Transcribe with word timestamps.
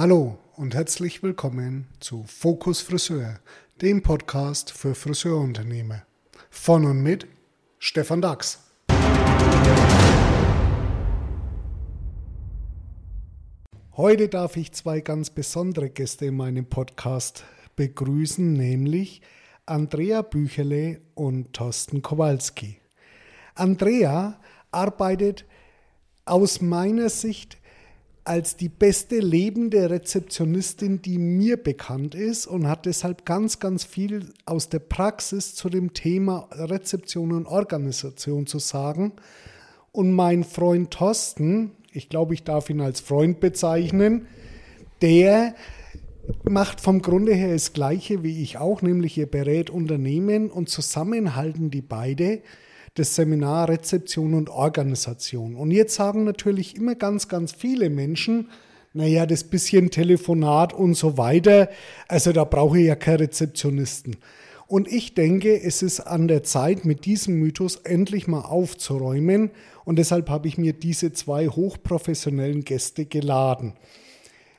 Hallo 0.00 0.38
und 0.56 0.74
herzlich 0.74 1.22
willkommen 1.22 1.86
zu 2.00 2.24
Fokus 2.24 2.80
Friseur, 2.80 3.38
dem 3.82 4.02
Podcast 4.02 4.70
für 4.70 4.94
Friseurunternehmer. 4.94 6.04
Von 6.48 6.86
und 6.86 7.02
mit 7.02 7.26
Stefan 7.78 8.22
Dax. 8.22 8.64
Heute 13.94 14.28
darf 14.30 14.56
ich 14.56 14.72
zwei 14.72 15.00
ganz 15.00 15.28
besondere 15.28 15.90
Gäste 15.90 16.24
in 16.24 16.36
meinem 16.38 16.64
Podcast 16.64 17.44
begrüßen, 17.76 18.54
nämlich 18.54 19.20
Andrea 19.66 20.22
Bücherle 20.22 21.02
und 21.14 21.52
Thorsten 21.52 22.00
Kowalski. 22.00 22.80
Andrea 23.54 24.40
arbeitet 24.70 25.44
aus 26.24 26.62
meiner 26.62 27.10
Sicht 27.10 27.59
als 28.24 28.56
die 28.56 28.68
beste 28.68 29.18
lebende 29.18 29.90
Rezeptionistin, 29.90 31.00
die 31.02 31.18
mir 31.18 31.56
bekannt 31.56 32.14
ist 32.14 32.46
und 32.46 32.68
hat 32.68 32.86
deshalb 32.86 33.24
ganz, 33.24 33.58
ganz 33.58 33.84
viel 33.84 34.26
aus 34.44 34.68
der 34.68 34.78
Praxis 34.78 35.54
zu 35.54 35.68
dem 35.68 35.94
Thema 35.94 36.48
Rezeption 36.52 37.32
und 37.32 37.46
Organisation 37.46 38.46
zu 38.46 38.58
sagen. 38.58 39.12
Und 39.92 40.12
mein 40.12 40.44
Freund 40.44 40.90
Thorsten, 40.90 41.72
ich 41.92 42.08
glaube, 42.08 42.34
ich 42.34 42.44
darf 42.44 42.70
ihn 42.70 42.80
als 42.80 43.00
Freund 43.00 43.40
bezeichnen, 43.40 44.26
der 45.02 45.54
macht 46.44 46.80
vom 46.80 47.02
Grunde 47.02 47.34
her 47.34 47.52
das 47.52 47.72
Gleiche 47.72 48.22
wie 48.22 48.42
ich 48.42 48.58
auch, 48.58 48.82
nämlich 48.82 49.16
er 49.18 49.26
berät 49.26 49.70
Unternehmen 49.70 50.50
und 50.50 50.68
zusammenhalten 50.68 51.70
die 51.70 51.82
beide 51.82 52.42
das 53.00 53.14
Seminar 53.14 53.70
Rezeption 53.70 54.34
und 54.34 54.50
Organisation. 54.50 55.56
Und 55.56 55.70
jetzt 55.70 55.94
sagen 55.94 56.24
natürlich 56.24 56.76
immer 56.76 56.94
ganz, 56.94 57.28
ganz 57.28 57.52
viele 57.52 57.88
Menschen, 57.88 58.50
naja, 58.92 59.24
das 59.24 59.44
bisschen 59.44 59.90
Telefonat 59.90 60.74
und 60.74 60.94
so 60.94 61.16
weiter, 61.16 61.70
also 62.08 62.32
da 62.32 62.44
brauche 62.44 62.78
ich 62.78 62.86
ja 62.86 62.96
keine 62.96 63.20
Rezeptionisten. 63.20 64.16
Und 64.66 64.86
ich 64.86 65.14
denke, 65.14 65.60
es 65.60 65.82
ist 65.82 66.00
an 66.00 66.28
der 66.28 66.42
Zeit, 66.42 66.84
mit 66.84 67.04
diesem 67.04 67.34
Mythos 67.34 67.76
endlich 67.76 68.28
mal 68.28 68.42
aufzuräumen. 68.42 69.50
Und 69.84 69.98
deshalb 69.98 70.28
habe 70.28 70.46
ich 70.46 70.58
mir 70.58 70.74
diese 70.74 71.12
zwei 71.12 71.48
hochprofessionellen 71.48 72.62
Gäste 72.64 73.06
geladen. 73.06 73.72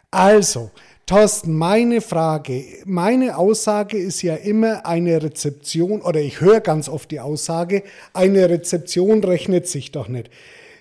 Also, 0.09 0.71
Thorsten, 1.11 1.57
meine 1.57 1.99
Frage, 1.99 2.63
meine 2.85 3.37
Aussage 3.37 3.97
ist 3.97 4.21
ja 4.21 4.35
immer 4.35 4.85
eine 4.85 5.21
Rezeption, 5.21 6.01
oder 6.01 6.21
ich 6.21 6.39
höre 6.39 6.61
ganz 6.61 6.87
oft 6.87 7.11
die 7.11 7.19
Aussage, 7.19 7.83
eine 8.13 8.49
Rezeption 8.49 9.21
rechnet 9.21 9.67
sich 9.67 9.91
doch 9.91 10.07
nicht. 10.07 10.29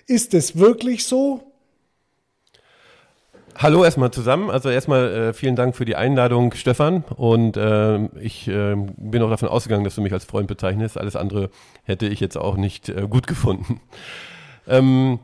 Ist 0.07 0.33
es 0.33 0.57
wirklich 0.57 1.03
so? 1.03 1.43
Hallo 3.57 3.83
erstmal 3.83 4.11
zusammen. 4.11 4.49
Also 4.49 4.69
erstmal 4.69 5.11
äh, 5.11 5.33
vielen 5.33 5.57
Dank 5.57 5.75
für 5.75 5.83
die 5.83 5.97
Einladung, 5.97 6.53
Stefan. 6.53 7.03
Und 7.17 7.57
äh, 7.57 8.05
ich 8.21 8.47
äh, 8.47 8.77
bin 8.77 9.21
auch 9.23 9.29
davon 9.29 9.49
ausgegangen, 9.49 9.83
dass 9.83 9.95
du 9.95 10.01
mich 10.01 10.13
als 10.13 10.23
Freund 10.23 10.47
bezeichnest. 10.47 10.97
Alles 10.97 11.17
andere 11.17 11.49
hätte 11.83 12.07
ich 12.07 12.21
jetzt 12.21 12.37
auch 12.37 12.55
nicht 12.55 12.87
äh, 12.87 13.05
gut 13.09 13.27
gefunden. 13.27 13.81
Ähm, 14.65 15.19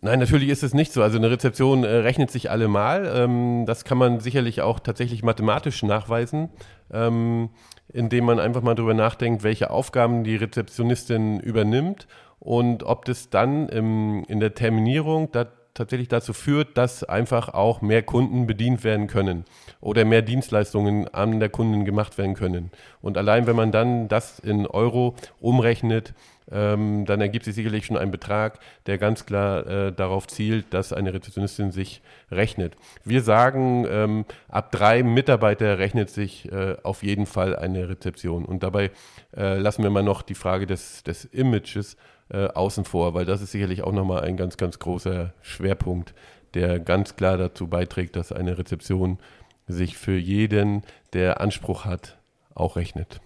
Nein, 0.00 0.20
natürlich 0.20 0.48
ist 0.48 0.62
es 0.62 0.74
nicht 0.74 0.92
so. 0.92 1.02
Also 1.02 1.18
eine 1.18 1.30
Rezeption 1.30 1.82
äh, 1.82 1.88
rechnet 1.88 2.30
sich 2.30 2.50
allemal. 2.50 3.10
Ähm, 3.12 3.64
das 3.66 3.84
kann 3.84 3.98
man 3.98 4.20
sicherlich 4.20 4.62
auch 4.62 4.78
tatsächlich 4.78 5.24
mathematisch 5.24 5.82
nachweisen, 5.82 6.50
ähm, 6.92 7.50
indem 7.92 8.24
man 8.24 8.38
einfach 8.38 8.62
mal 8.62 8.76
drüber 8.76 8.94
nachdenkt, 8.94 9.42
welche 9.42 9.70
Aufgaben 9.70 10.22
die 10.22 10.36
Rezeptionistin 10.36 11.40
übernimmt 11.40 12.06
und 12.38 12.84
ob 12.84 13.06
das 13.06 13.30
dann 13.30 13.68
im, 13.68 14.24
in 14.28 14.38
der 14.38 14.54
Terminierung 14.54 15.32
da 15.32 15.48
tatsächlich 15.74 16.08
dazu 16.08 16.32
führt, 16.32 16.76
dass 16.76 17.04
einfach 17.04 17.48
auch 17.50 17.80
mehr 17.80 18.02
Kunden 18.02 18.46
bedient 18.46 18.84
werden 18.84 19.06
können 19.06 19.44
oder 19.80 20.04
mehr 20.04 20.22
Dienstleistungen 20.22 21.08
an 21.08 21.40
der 21.40 21.48
Kunden 21.48 21.84
gemacht 21.84 22.18
werden 22.18 22.34
können. 22.34 22.70
Und 23.00 23.16
allein 23.16 23.46
wenn 23.46 23.56
man 23.56 23.72
dann 23.72 24.08
das 24.08 24.38
in 24.38 24.66
Euro 24.66 25.14
umrechnet, 25.40 26.14
ähm, 26.50 27.04
dann 27.04 27.20
ergibt 27.20 27.44
sich 27.44 27.54
sicherlich 27.54 27.86
schon 27.86 27.96
ein 27.96 28.10
Betrag, 28.10 28.58
der 28.86 28.98
ganz 28.98 29.26
klar 29.26 29.66
äh, 29.66 29.92
darauf 29.92 30.26
zielt, 30.26 30.72
dass 30.72 30.92
eine 30.92 31.12
Rezeptionistin 31.12 31.72
sich 31.72 32.02
rechnet. 32.30 32.76
Wir 33.04 33.22
sagen, 33.22 33.86
ähm, 33.88 34.24
ab 34.48 34.72
drei 34.72 35.02
Mitarbeiter 35.02 35.78
rechnet 35.78 36.10
sich 36.10 36.50
äh, 36.50 36.76
auf 36.82 37.02
jeden 37.02 37.26
Fall 37.26 37.56
eine 37.56 37.88
Rezeption. 37.88 38.44
Und 38.44 38.62
dabei 38.62 38.90
äh, 39.36 39.58
lassen 39.58 39.82
wir 39.82 39.90
mal 39.90 40.02
noch 40.02 40.22
die 40.22 40.34
Frage 40.34 40.66
des, 40.66 41.02
des 41.02 41.24
Images 41.26 41.96
äh, 42.30 42.46
außen 42.46 42.84
vor, 42.84 43.14
weil 43.14 43.24
das 43.24 43.42
ist 43.42 43.52
sicherlich 43.52 43.82
auch 43.82 43.92
nochmal 43.92 44.22
ein 44.22 44.36
ganz, 44.36 44.56
ganz 44.56 44.78
großer 44.78 45.32
Schwerpunkt, 45.42 46.14
der 46.54 46.80
ganz 46.80 47.16
klar 47.16 47.36
dazu 47.36 47.66
beiträgt, 47.68 48.16
dass 48.16 48.32
eine 48.32 48.58
Rezeption 48.58 49.18
sich 49.66 49.98
für 49.98 50.16
jeden, 50.16 50.82
der 51.12 51.40
Anspruch 51.40 51.84
hat, 51.84 52.16
auch 52.54 52.76
rechnet. 52.76 53.20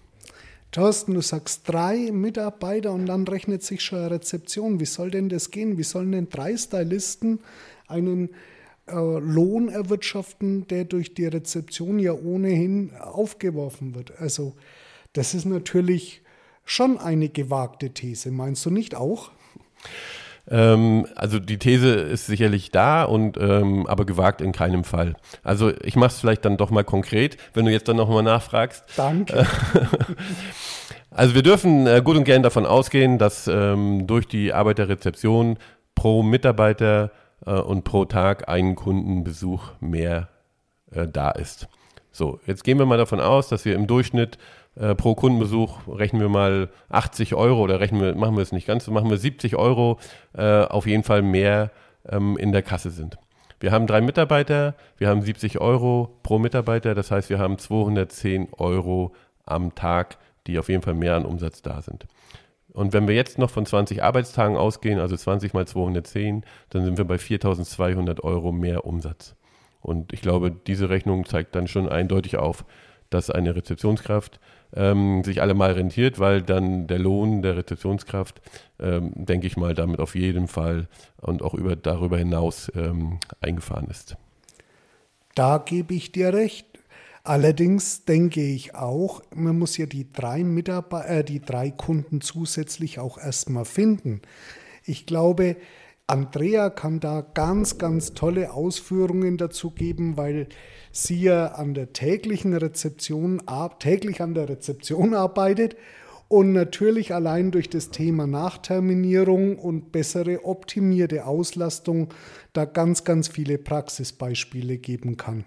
Thorsten, 0.73 1.13
du 1.13 1.21
sagst 1.21 1.69
drei 1.69 2.11
Mitarbeiter 2.11 2.91
und 2.91 3.05
dann 3.05 3.27
rechnet 3.27 3.63
sich 3.63 3.81
schon 3.81 3.99
eine 3.99 4.11
Rezeption. 4.11 4.79
Wie 4.79 4.85
soll 4.85 5.11
denn 5.11 5.29
das 5.29 5.51
gehen? 5.51 5.77
Wie 5.77 5.83
sollen 5.83 6.11
denn 6.11 6.29
drei 6.29 6.57
Stylisten 6.57 7.39
einen 7.87 8.29
äh, 8.87 8.95
Lohn 8.95 9.69
erwirtschaften, 9.69 10.67
der 10.67 10.85
durch 10.85 11.13
die 11.13 11.27
Rezeption 11.27 11.99
ja 11.99 12.13
ohnehin 12.13 12.91
aufgeworfen 12.99 13.93
wird? 13.93 14.19
Also, 14.19 14.55
das 15.13 15.35
ist 15.35 15.45
natürlich 15.45 16.23
schon 16.65 16.97
eine 16.97 17.29
gewagte 17.29 17.91
These. 17.91 18.31
Meinst 18.31 18.65
du 18.65 18.71
nicht 18.71 18.95
auch? 18.95 19.31
Ähm, 20.49 21.07
also 21.15 21.39
die 21.39 21.57
These 21.57 21.89
ist 21.89 22.25
sicherlich 22.25 22.71
da 22.71 23.03
und 23.03 23.37
ähm, 23.37 23.87
aber 23.87 24.05
gewagt 24.05 24.41
in 24.41 24.51
keinem 24.51 24.83
Fall. 24.83 25.15
Also 25.41 25.71
ich 25.83 25.95
mache 25.95 26.09
es 26.09 26.19
vielleicht 26.19 26.43
dann 26.45 26.57
doch 26.57 26.69
mal 26.69 26.83
konkret, 26.83 27.37
wenn 27.53 27.65
du 27.65 27.71
jetzt 27.71 27.87
dann 27.87 27.95
nochmal 27.95 28.23
nachfragst. 28.23 28.83
Danke. 28.97 29.47
also 31.15 31.35
wir 31.35 31.43
dürfen 31.43 31.87
äh, 31.87 32.01
gut 32.03 32.17
und 32.17 32.23
gern 32.23 32.43
davon 32.43 32.65
ausgehen, 32.65 33.17
dass 33.17 33.47
ähm, 33.47 34.07
durch 34.07 34.27
die 34.27 34.53
Arbeit 34.53 34.77
der 34.77 34.89
Rezeption 34.89 35.57
pro 35.95 36.23
Mitarbeiter 36.23 37.11
äh, 37.45 37.51
und 37.51 37.83
pro 37.83 38.05
Tag 38.05 38.49
ein 38.49 38.75
Kundenbesuch 38.75 39.71
mehr 39.79 40.29
äh, 40.91 41.07
da 41.07 41.31
ist. 41.31 41.67
So, 42.11 42.39
jetzt 42.45 42.63
gehen 42.63 42.77
wir 42.77 42.85
mal 42.85 42.97
davon 42.97 43.19
aus, 43.19 43.47
dass 43.47 43.65
wir 43.65 43.75
im 43.75 43.87
Durchschnitt 43.87 44.37
äh, 44.75 44.95
pro 44.95 45.15
Kundenbesuch 45.15 45.87
rechnen 45.87 46.21
wir 46.21 46.29
mal 46.29 46.69
80 46.89 47.35
Euro 47.35 47.61
oder 47.61 47.79
rechnen 47.79 48.01
wir, 48.01 48.15
machen 48.15 48.35
wir 48.35 48.43
es 48.43 48.51
nicht 48.51 48.67
ganz, 48.67 48.87
machen 48.87 49.09
wir 49.09 49.17
70 49.17 49.55
Euro 49.55 49.99
äh, 50.35 50.63
auf 50.63 50.87
jeden 50.87 51.03
Fall 51.03 51.21
mehr 51.21 51.71
ähm, 52.09 52.37
in 52.37 52.51
der 52.51 52.63
Kasse 52.63 52.89
sind. 52.89 53.17
Wir 53.59 53.71
haben 53.71 53.87
drei 53.87 54.01
Mitarbeiter, 54.01 54.75
wir 54.97 55.07
haben 55.07 55.21
70 55.21 55.61
Euro 55.61 56.19
pro 56.23 56.37
Mitarbeiter, 56.37 56.95
das 56.95 57.11
heißt, 57.11 57.29
wir 57.29 57.39
haben 57.39 57.57
210 57.57 58.49
Euro 58.57 59.13
am 59.45 59.73
Tag, 59.73 60.17
die 60.47 60.59
auf 60.59 60.69
jeden 60.69 60.81
Fall 60.81 60.93
mehr 60.93 61.15
an 61.15 61.25
Umsatz 61.25 61.61
da 61.61 61.81
sind. 61.81 62.05
Und 62.73 62.91
wenn 62.93 63.07
wir 63.07 63.15
jetzt 63.15 63.37
noch 63.37 63.51
von 63.51 63.65
20 63.65 64.01
Arbeitstagen 64.03 64.57
ausgehen, 64.57 64.99
also 64.99 65.15
20 65.15 65.53
mal 65.53 65.67
210, 65.67 66.43
dann 66.69 66.83
sind 66.83 66.97
wir 66.97 67.05
bei 67.05 67.17
4200 67.17 68.23
Euro 68.23 68.51
mehr 68.51 68.85
Umsatz. 68.85 69.35
Und 69.81 70.11
ich 70.13 70.21
glaube, 70.21 70.51
diese 70.51 70.89
Rechnung 70.89 71.25
zeigt 71.25 71.55
dann 71.55 71.67
schon 71.67 71.87
eindeutig 71.87 72.37
auf, 72.37 72.65
dass 73.09 73.29
eine 73.29 73.55
Rezeptionskraft 73.55 74.39
ähm, 74.75 75.23
sich 75.23 75.41
alle 75.41 75.53
mal 75.53 75.73
rentiert, 75.73 76.19
weil 76.19 76.41
dann 76.41 76.87
der 76.87 76.97
Lohn 76.97 77.43
der 77.43 77.57
Rezeptionskraft, 77.57 78.41
ähm, 78.79 79.11
denke 79.13 79.45
ich 79.45 79.55
mal, 79.55 79.75
damit 79.75 79.99
auf 79.99 80.15
jeden 80.15 80.47
Fall 80.47 80.87
und 81.21 81.43
auch 81.43 81.53
über, 81.53 81.75
darüber 81.75 82.17
hinaus 82.17 82.71
ähm, 82.75 83.19
eingefahren 83.39 83.87
ist. 83.87 84.17
Da 85.35 85.59
gebe 85.59 85.93
ich 85.93 86.11
dir 86.11 86.33
recht. 86.33 86.72
Allerdings 87.25 88.03
denke 88.03 88.41
ich 88.41 88.75
auch, 88.75 89.21
man 89.33 89.57
muss 89.57 89.77
ja 89.77 89.85
die 89.85 90.11
drei 90.11 90.43
Mitarbeiter, 90.43 91.09
äh, 91.09 91.23
die 91.23 91.39
drei 91.39 91.71
Kunden 91.71 92.19
zusätzlich 92.19 92.99
auch 92.99 93.17
erstmal 93.17 93.63
finden. 93.63 94.21
Ich 94.83 95.05
glaube, 95.05 95.55
Andrea 96.05 96.69
kann 96.69 96.99
da 96.99 97.21
ganz, 97.21 97.77
ganz 97.77 98.13
tolle 98.13 98.51
Ausführungen 98.51 99.37
dazu 99.37 99.71
geben, 99.71 100.17
weil 100.17 100.49
sie 100.91 101.21
ja 101.21 101.53
an 101.53 101.73
der 101.73 101.93
täglichen 101.93 102.53
Rezeption, 102.53 103.41
täglich 103.79 104.21
an 104.21 104.33
der 104.33 104.49
Rezeption 104.49 105.13
arbeitet 105.13 105.77
und 106.27 106.51
natürlich 106.51 107.13
allein 107.13 107.51
durch 107.51 107.69
das 107.69 107.89
Thema 107.89 108.27
Nachterminierung 108.27 109.57
und 109.57 109.93
bessere 109.93 110.43
optimierte 110.43 111.25
Auslastung 111.25 112.09
da 112.51 112.65
ganz, 112.65 113.05
ganz 113.05 113.29
viele 113.29 113.57
Praxisbeispiele 113.57 114.77
geben 114.77 115.15
kann. 115.15 115.45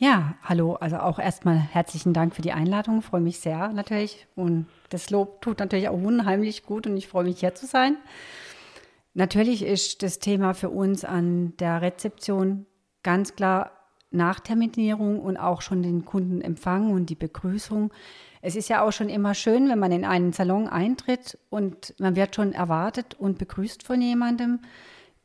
Ja, 0.00 0.36
hallo. 0.44 0.74
Also 0.74 0.98
auch 0.98 1.18
erstmal 1.18 1.56
herzlichen 1.56 2.12
Dank 2.12 2.32
für 2.32 2.42
die 2.42 2.52
Einladung. 2.52 3.02
Freue 3.02 3.20
mich 3.20 3.40
sehr 3.40 3.72
natürlich. 3.72 4.28
Und 4.36 4.66
das 4.90 5.10
Lob 5.10 5.42
tut 5.42 5.58
natürlich 5.58 5.88
auch 5.88 6.00
unheimlich 6.00 6.62
gut 6.62 6.86
und 6.86 6.96
ich 6.96 7.08
freue 7.08 7.24
mich 7.24 7.40
hier 7.40 7.56
zu 7.56 7.66
sein. 7.66 7.96
Natürlich 9.14 9.64
ist 9.64 10.04
das 10.04 10.20
Thema 10.20 10.54
für 10.54 10.70
uns 10.70 11.04
an 11.04 11.56
der 11.56 11.82
Rezeption 11.82 12.66
ganz 13.02 13.34
klar 13.34 13.72
Nachterminierung 14.12 15.20
und 15.20 15.36
auch 15.36 15.62
schon 15.62 15.82
den 15.82 16.04
Kundenempfang 16.04 16.92
und 16.92 17.10
die 17.10 17.16
Begrüßung. 17.16 17.92
Es 18.40 18.54
ist 18.54 18.68
ja 18.68 18.82
auch 18.82 18.92
schon 18.92 19.08
immer 19.08 19.34
schön, 19.34 19.68
wenn 19.68 19.80
man 19.80 19.90
in 19.90 20.04
einen 20.04 20.32
Salon 20.32 20.68
eintritt 20.68 21.38
und 21.50 21.94
man 21.98 22.14
wird 22.14 22.36
schon 22.36 22.52
erwartet 22.52 23.16
und 23.18 23.38
begrüßt 23.38 23.82
von 23.82 24.00
jemandem. 24.00 24.60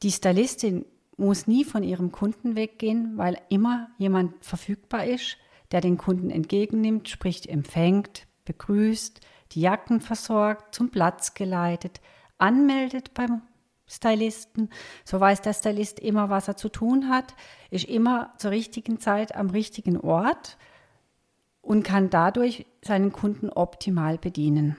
Die 0.02 0.12
Stylistin 0.12 0.86
muss 1.24 1.48
nie 1.48 1.64
von 1.64 1.84
ihrem 1.84 2.12
Kunden 2.12 2.56
weggehen, 2.56 3.18
weil 3.18 3.38
immer 3.50 3.90
jemand 3.98 4.44
verfügbar 4.44 5.06
ist, 5.06 5.38
der 5.72 5.82
den 5.82 5.98
Kunden 5.98 6.30
entgegennimmt, 6.30 7.10
sprich 7.10 7.50
empfängt, 7.50 8.28
begrüßt, 8.46 9.22
die 9.54 9.62
Jacken 9.62 10.02
versorgt, 10.02 10.76
zum 10.76 10.90
Platz 10.90 11.34
geleitet, 11.34 12.02
anmeldet 12.38 13.14
beim 13.14 13.42
Stylisten. 13.88 14.70
So 15.04 15.20
weiß 15.20 15.42
der 15.42 15.54
Stylist 15.54 16.00
immer, 16.00 16.30
was 16.30 16.48
er 16.48 16.58
zu 16.58 16.70
tun 16.70 17.10
hat, 17.10 17.36
ist 17.70 17.86
immer 17.86 18.34
zur 18.38 18.52
richtigen 18.52 19.00
Zeit 19.00 19.36
am 19.36 19.50
richtigen 19.50 20.00
Ort 20.00 20.58
und 21.62 21.84
kann 21.84 22.10
dadurch 22.10 22.66
seinen 22.82 23.12
Kunden 23.12 23.50
optimal 23.50 24.18
bedienen. 24.18 24.76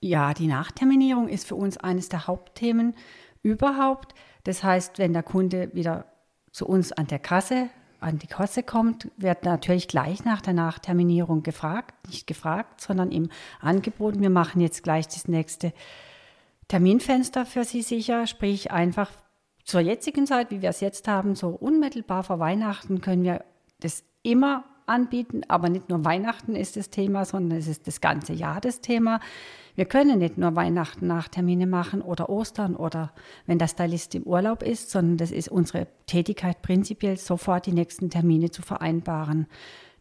Ja, 0.00 0.32
die 0.32 0.46
Nachterminierung 0.46 1.28
ist 1.28 1.46
für 1.46 1.54
uns 1.54 1.76
eines 1.76 2.08
der 2.08 2.26
Hauptthemen 2.26 2.94
überhaupt. 3.42 4.14
Das 4.44 4.62
heißt, 4.62 4.98
wenn 4.98 5.12
der 5.12 5.22
Kunde 5.22 5.70
wieder 5.74 6.06
zu 6.52 6.66
uns 6.66 6.92
an 6.92 7.06
der 7.06 7.18
Kasse, 7.18 7.68
an 8.00 8.18
die 8.18 8.26
Kasse 8.26 8.62
kommt, 8.62 9.10
wird 9.16 9.44
natürlich 9.44 9.86
gleich 9.86 10.24
nach 10.24 10.40
der 10.40 10.54
Nachterminierung 10.54 11.42
gefragt, 11.42 11.94
nicht 12.08 12.26
gefragt, 12.26 12.80
sondern 12.80 13.10
ihm 13.10 13.28
angeboten, 13.60 14.22
wir 14.22 14.30
machen 14.30 14.60
jetzt 14.60 14.82
gleich 14.82 15.06
das 15.06 15.28
nächste 15.28 15.72
Terminfenster 16.68 17.44
für 17.44 17.64
Sie 17.64 17.82
sicher, 17.82 18.26
sprich 18.26 18.70
einfach 18.70 19.10
zur 19.64 19.80
jetzigen 19.80 20.26
Zeit, 20.26 20.50
wie 20.50 20.62
wir 20.62 20.70
es 20.70 20.80
jetzt 20.80 21.06
haben, 21.08 21.34
so 21.34 21.48
unmittelbar 21.48 22.22
vor 22.22 22.38
Weihnachten 22.38 23.00
können 23.00 23.22
wir 23.22 23.44
das 23.80 24.02
immer 24.22 24.64
anbieten, 24.90 25.42
aber 25.48 25.68
nicht 25.68 25.88
nur 25.88 26.04
Weihnachten 26.04 26.54
ist 26.54 26.76
das 26.76 26.90
Thema, 26.90 27.24
sondern 27.24 27.58
es 27.58 27.66
ist 27.66 27.86
das 27.86 28.00
ganze 28.00 28.32
Jahr 28.32 28.60
das 28.60 28.80
Thema. 28.80 29.20
Wir 29.76 29.86
können 29.86 30.18
nicht 30.18 30.36
nur 30.36 30.56
Weihnachten 30.56 31.06
Nachtermine 31.06 31.66
machen 31.66 32.02
oder 32.02 32.28
Ostern 32.28 32.76
oder 32.76 33.12
wenn 33.46 33.58
der 33.58 33.68
Stylist 33.68 34.14
im 34.14 34.24
Urlaub 34.24 34.62
ist, 34.62 34.90
sondern 34.90 35.16
das 35.16 35.30
ist 35.30 35.48
unsere 35.48 35.86
Tätigkeit 36.06 36.60
prinzipiell 36.60 37.16
sofort 37.16 37.66
die 37.66 37.72
nächsten 37.72 38.10
Termine 38.10 38.50
zu 38.50 38.62
vereinbaren. 38.62 39.46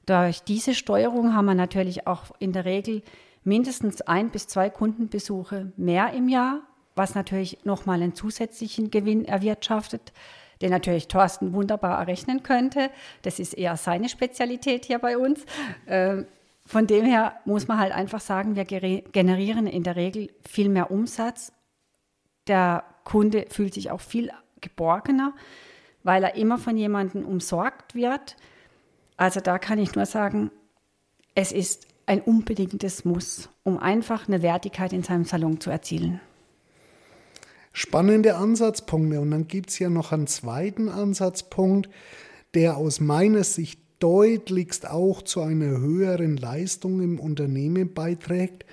Durch 0.05 0.41
diese 0.41 0.73
Steuerung 0.73 1.35
haben 1.35 1.45
wir 1.45 1.55
natürlich 1.55 2.07
auch 2.07 2.23
in 2.39 2.51
der 2.51 2.65
Regel 2.65 3.03
mindestens 3.43 4.01
ein 4.01 4.31
bis 4.31 4.47
zwei 4.47 4.69
Kundenbesuche 4.69 5.71
mehr 5.77 6.13
im 6.13 6.27
Jahr, 6.27 6.61
was 6.95 7.15
natürlich 7.15 7.63
nochmal 7.63 8.01
einen 8.01 8.15
zusätzlichen 8.15 8.91
Gewinn 8.91 9.23
erwirtschaftet 9.23 10.11
den 10.61 10.71
natürlich 10.71 11.07
Thorsten 11.07 11.53
wunderbar 11.53 11.99
errechnen 11.99 12.43
könnte. 12.43 12.89
Das 13.21 13.39
ist 13.39 13.53
eher 13.53 13.77
seine 13.77 14.09
Spezialität 14.09 14.85
hier 14.85 14.99
bei 14.99 15.17
uns. 15.17 15.45
Ähm, 15.87 16.25
von 16.65 16.85
dem 16.85 17.05
her 17.05 17.33
muss 17.45 17.67
man 17.67 17.79
halt 17.79 17.93
einfach 17.93 18.19
sagen, 18.19 18.55
wir 18.55 18.65
generieren 18.65 19.65
in 19.65 19.83
der 19.83 19.95
Regel 19.95 20.29
viel 20.47 20.69
mehr 20.69 20.91
Umsatz. 20.91 21.51
Der 22.47 22.83
Kunde 23.03 23.45
fühlt 23.49 23.73
sich 23.73 23.89
auch 23.89 24.01
viel 24.01 24.31
geborgener, 24.61 25.33
weil 26.03 26.23
er 26.23 26.35
immer 26.35 26.57
von 26.57 26.77
jemandem 26.77 27.25
umsorgt 27.25 27.95
wird. 27.95 28.35
Also 29.17 29.39
da 29.39 29.57
kann 29.57 29.79
ich 29.79 29.95
nur 29.95 30.05
sagen, 30.05 30.51
es 31.33 31.51
ist 31.51 31.87
ein 32.05 32.21
unbedingtes 32.21 33.05
Muss, 33.05 33.49
um 33.63 33.79
einfach 33.79 34.27
eine 34.27 34.41
Wertigkeit 34.41 34.93
in 34.93 35.03
seinem 35.03 35.25
Salon 35.25 35.59
zu 35.59 35.69
erzielen. 35.69 36.21
Spannende 37.81 38.35
Ansatzpunkte. 38.35 39.21
Und 39.21 39.31
dann 39.31 39.47
gibt 39.47 39.69
es 39.69 39.79
ja 39.79 39.89
noch 39.89 40.11
einen 40.11 40.27
zweiten 40.27 40.89
Ansatzpunkt, 40.89 41.89
der 42.53 42.75
aus 42.75 42.99
meiner 42.99 43.45
Sicht 43.45 43.79
deutlichst 43.99 44.89
auch 44.89 45.21
zu 45.21 45.39
einer 45.39 45.79
höheren 45.79 46.35
Leistung 46.35 46.99
im 46.99 47.21
Unternehmen 47.21 47.93
beiträgt. 47.93 48.65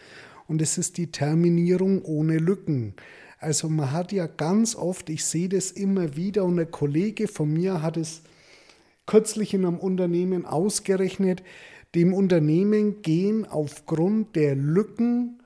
Und 0.48 0.60
es 0.60 0.76
ist 0.76 0.96
die 0.96 1.12
Terminierung 1.12 2.02
ohne 2.02 2.38
Lücken. 2.38 2.94
Also 3.38 3.68
man 3.68 3.92
hat 3.92 4.10
ja 4.10 4.26
ganz 4.26 4.74
oft, 4.74 5.08
ich 5.08 5.24
sehe 5.24 5.48
das 5.48 5.70
immer 5.70 6.16
wieder, 6.16 6.42
und 6.42 6.58
ein 6.58 6.72
Kollege 6.72 7.28
von 7.28 7.52
mir 7.52 7.82
hat 7.82 7.96
es 7.96 8.22
kürzlich 9.06 9.54
in 9.54 9.66
einem 9.66 9.78
Unternehmen 9.78 10.44
ausgerechnet, 10.46 11.44
dem 11.94 12.12
Unternehmen 12.12 13.02
gehen 13.02 13.46
aufgrund 13.46 14.34
der 14.34 14.56
Lücken 14.56 15.38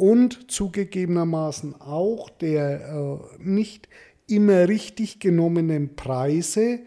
und 0.00 0.50
zugegebenermaßen 0.50 1.78
auch 1.78 2.30
der 2.30 2.88
äh, 2.88 3.18
nicht 3.38 3.86
immer 4.26 4.66
richtig 4.66 5.20
genommenen 5.20 5.94
Preise 5.94 6.78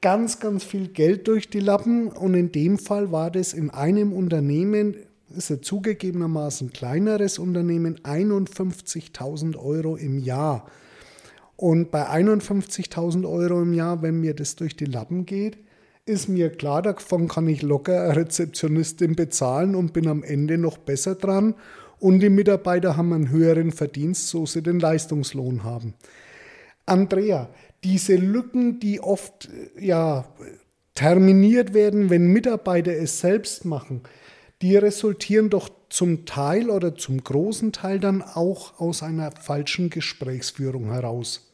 ganz, 0.00 0.40
ganz 0.40 0.64
viel 0.64 0.88
Geld 0.88 1.28
durch 1.28 1.50
die 1.50 1.60
Lappen. 1.60 2.08
Und 2.08 2.34
in 2.34 2.50
dem 2.50 2.78
Fall 2.78 3.12
war 3.12 3.30
das 3.30 3.52
in 3.52 3.70
einem 3.70 4.12
Unternehmen, 4.12 4.96
ist 5.36 5.52
ein 5.52 5.62
zugegebenermaßen 5.62 6.72
kleineres 6.72 7.38
Unternehmen, 7.38 8.00
51.000 8.00 9.56
Euro 9.56 9.94
im 9.94 10.18
Jahr. 10.18 10.66
Und 11.54 11.92
bei 11.92 12.08
51.000 12.10 13.24
Euro 13.24 13.62
im 13.62 13.72
Jahr, 13.72 14.02
wenn 14.02 14.20
mir 14.20 14.34
das 14.34 14.56
durch 14.56 14.74
die 14.74 14.86
Lappen 14.86 15.26
geht, 15.26 15.58
ist 16.06 16.28
mir 16.28 16.50
klar, 16.50 16.82
davon 16.82 17.28
kann 17.28 17.46
ich 17.46 17.62
locker 17.62 18.02
eine 18.02 18.16
Rezeptionistin 18.16 19.14
bezahlen 19.14 19.76
und 19.76 19.92
bin 19.92 20.08
am 20.08 20.24
Ende 20.24 20.58
noch 20.58 20.76
besser 20.76 21.14
dran 21.14 21.54
und 21.98 22.20
die 22.20 22.30
Mitarbeiter 22.30 22.96
haben 22.96 23.12
einen 23.12 23.30
höheren 23.30 23.72
Verdienst, 23.72 24.28
so 24.28 24.46
sie 24.46 24.62
den 24.62 24.80
Leistungslohn 24.80 25.64
haben. 25.64 25.94
Andrea, 26.84 27.48
diese 27.84 28.16
Lücken, 28.16 28.80
die 28.80 29.00
oft 29.00 29.48
ja, 29.78 30.26
terminiert 30.94 31.74
werden, 31.74 32.10
wenn 32.10 32.28
Mitarbeiter 32.28 32.92
es 32.92 33.20
selbst 33.20 33.64
machen, 33.64 34.02
die 34.62 34.76
resultieren 34.76 35.50
doch 35.50 35.68
zum 35.90 36.24
Teil 36.24 36.70
oder 36.70 36.96
zum 36.96 37.22
großen 37.22 37.72
Teil 37.72 38.00
dann 38.00 38.22
auch 38.22 38.80
aus 38.80 39.02
einer 39.02 39.30
falschen 39.30 39.90
Gesprächsführung 39.90 40.92
heraus. 40.92 41.52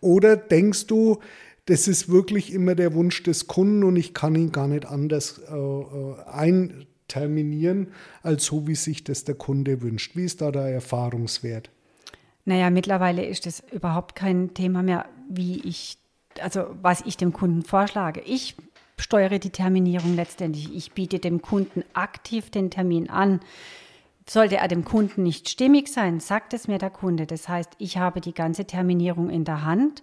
Oder 0.00 0.36
denkst 0.36 0.86
du, 0.86 1.18
das 1.66 1.88
ist 1.88 2.10
wirklich 2.10 2.52
immer 2.52 2.74
der 2.74 2.94
Wunsch 2.94 3.22
des 3.22 3.46
Kunden 3.46 3.84
und 3.84 3.96
ich 3.96 4.14
kann 4.14 4.34
ihn 4.34 4.52
gar 4.52 4.68
nicht 4.68 4.86
anders 4.86 5.40
äh, 5.50 5.54
äh 5.54 6.14
ein, 6.30 6.86
terminieren, 7.08 7.88
als 8.22 8.44
so, 8.44 8.66
wie 8.66 8.74
sich 8.74 9.04
das 9.04 9.24
der 9.24 9.34
Kunde 9.34 9.82
wünscht. 9.82 10.14
Wie 10.14 10.24
ist 10.24 10.40
da 10.40 10.50
der 10.50 10.68
Erfahrungswert? 10.68 11.70
Naja, 12.44 12.70
mittlerweile 12.70 13.24
ist 13.24 13.46
es 13.46 13.62
überhaupt 13.72 14.14
kein 14.14 14.54
Thema 14.54 14.82
mehr, 14.82 15.06
wie 15.28 15.60
ich, 15.60 15.98
also 16.40 16.66
was 16.80 17.02
ich 17.02 17.16
dem 17.16 17.32
Kunden 17.32 17.62
vorschlage. 17.62 18.20
Ich 18.20 18.56
steuere 18.96 19.38
die 19.38 19.50
Terminierung 19.50 20.14
letztendlich. 20.14 20.74
Ich 20.74 20.92
biete 20.92 21.18
dem 21.18 21.42
Kunden 21.42 21.84
aktiv 21.92 22.50
den 22.50 22.70
Termin 22.70 23.10
an. 23.10 23.40
Sollte 24.26 24.56
er 24.56 24.68
dem 24.68 24.84
Kunden 24.84 25.22
nicht 25.22 25.48
stimmig 25.48 25.88
sein, 25.88 26.20
sagt 26.20 26.52
es 26.52 26.68
mir 26.68 26.78
der 26.78 26.90
Kunde. 26.90 27.26
Das 27.26 27.48
heißt, 27.48 27.70
ich 27.78 27.96
habe 27.96 28.20
die 28.20 28.34
ganze 28.34 28.66
Terminierung 28.66 29.30
in 29.30 29.44
der 29.44 29.64
Hand. 29.64 30.02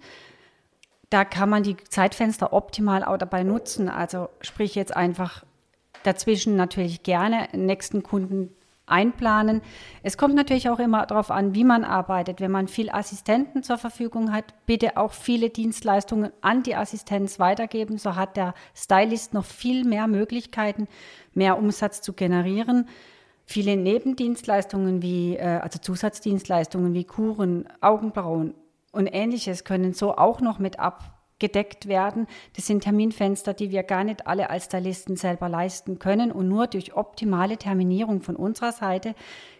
Da 1.09 1.25
kann 1.25 1.49
man 1.49 1.63
die 1.63 1.77
Zeitfenster 1.77 2.53
optimal 2.53 3.03
auch 3.03 3.17
dabei 3.17 3.43
nutzen. 3.43 3.89
Also 3.89 4.29
sprich 4.41 4.75
jetzt 4.75 4.95
einfach 4.95 5.45
dazwischen 6.05 6.55
natürlich 6.55 7.03
gerne 7.03 7.47
nächsten 7.53 8.03
Kunden 8.03 8.55
einplanen. 8.87 9.61
Es 10.03 10.17
kommt 10.17 10.35
natürlich 10.35 10.69
auch 10.69 10.79
immer 10.79 11.05
darauf 11.05 11.31
an, 11.31 11.55
wie 11.55 11.63
man 11.63 11.83
arbeitet. 11.83 12.39
Wenn 12.39 12.51
man 12.51 12.67
viel 12.67 12.89
Assistenten 12.89 13.63
zur 13.63 13.77
Verfügung 13.77 14.31
hat, 14.31 14.45
bitte 14.65 14.97
auch 14.97 15.13
viele 15.13 15.49
Dienstleistungen 15.49 16.31
an 16.41 16.63
die 16.63 16.75
Assistenz 16.75 17.39
weitergeben. 17.39 17.97
So 17.97 18.15
hat 18.15 18.37
der 18.37 18.53
Stylist 18.75 19.33
noch 19.33 19.45
viel 19.45 19.85
mehr 19.85 20.07
Möglichkeiten, 20.07 20.87
mehr 21.33 21.57
Umsatz 21.57 22.01
zu 22.01 22.13
generieren. 22.13 22.87
Viele 23.45 23.77
Nebendienstleistungen 23.77 25.01
wie, 25.01 25.35
äh, 25.35 25.59
also 25.61 25.79
Zusatzdienstleistungen 25.79 26.93
wie 26.93 27.03
Kuren, 27.03 27.67
Augenbrauen 27.81 28.55
und 28.91 29.07
ähnliches 29.07 29.63
können 29.63 29.93
so 29.93 30.15
auch 30.15 30.41
noch 30.41 30.57
mit 30.57 30.79
ab 30.79 31.14
gedeckt 31.39 31.87
werden. 31.87 32.27
Das 32.55 32.65
sind 32.65 32.83
Terminfenster, 32.83 33.53
die 33.53 33.71
wir 33.71 33.83
gar 33.83 34.03
nicht 34.03 34.27
alle 34.27 34.49
als 34.49 34.65
Stylisten 34.65 35.17
selber 35.17 35.49
leisten 35.49 35.99
können. 35.99 36.31
Und 36.31 36.47
nur 36.47 36.67
durch 36.67 36.95
optimale 36.95 37.57
Terminierung 37.57 38.21
von 38.21 38.35
unserer 38.35 38.71
Seite 38.71 39.15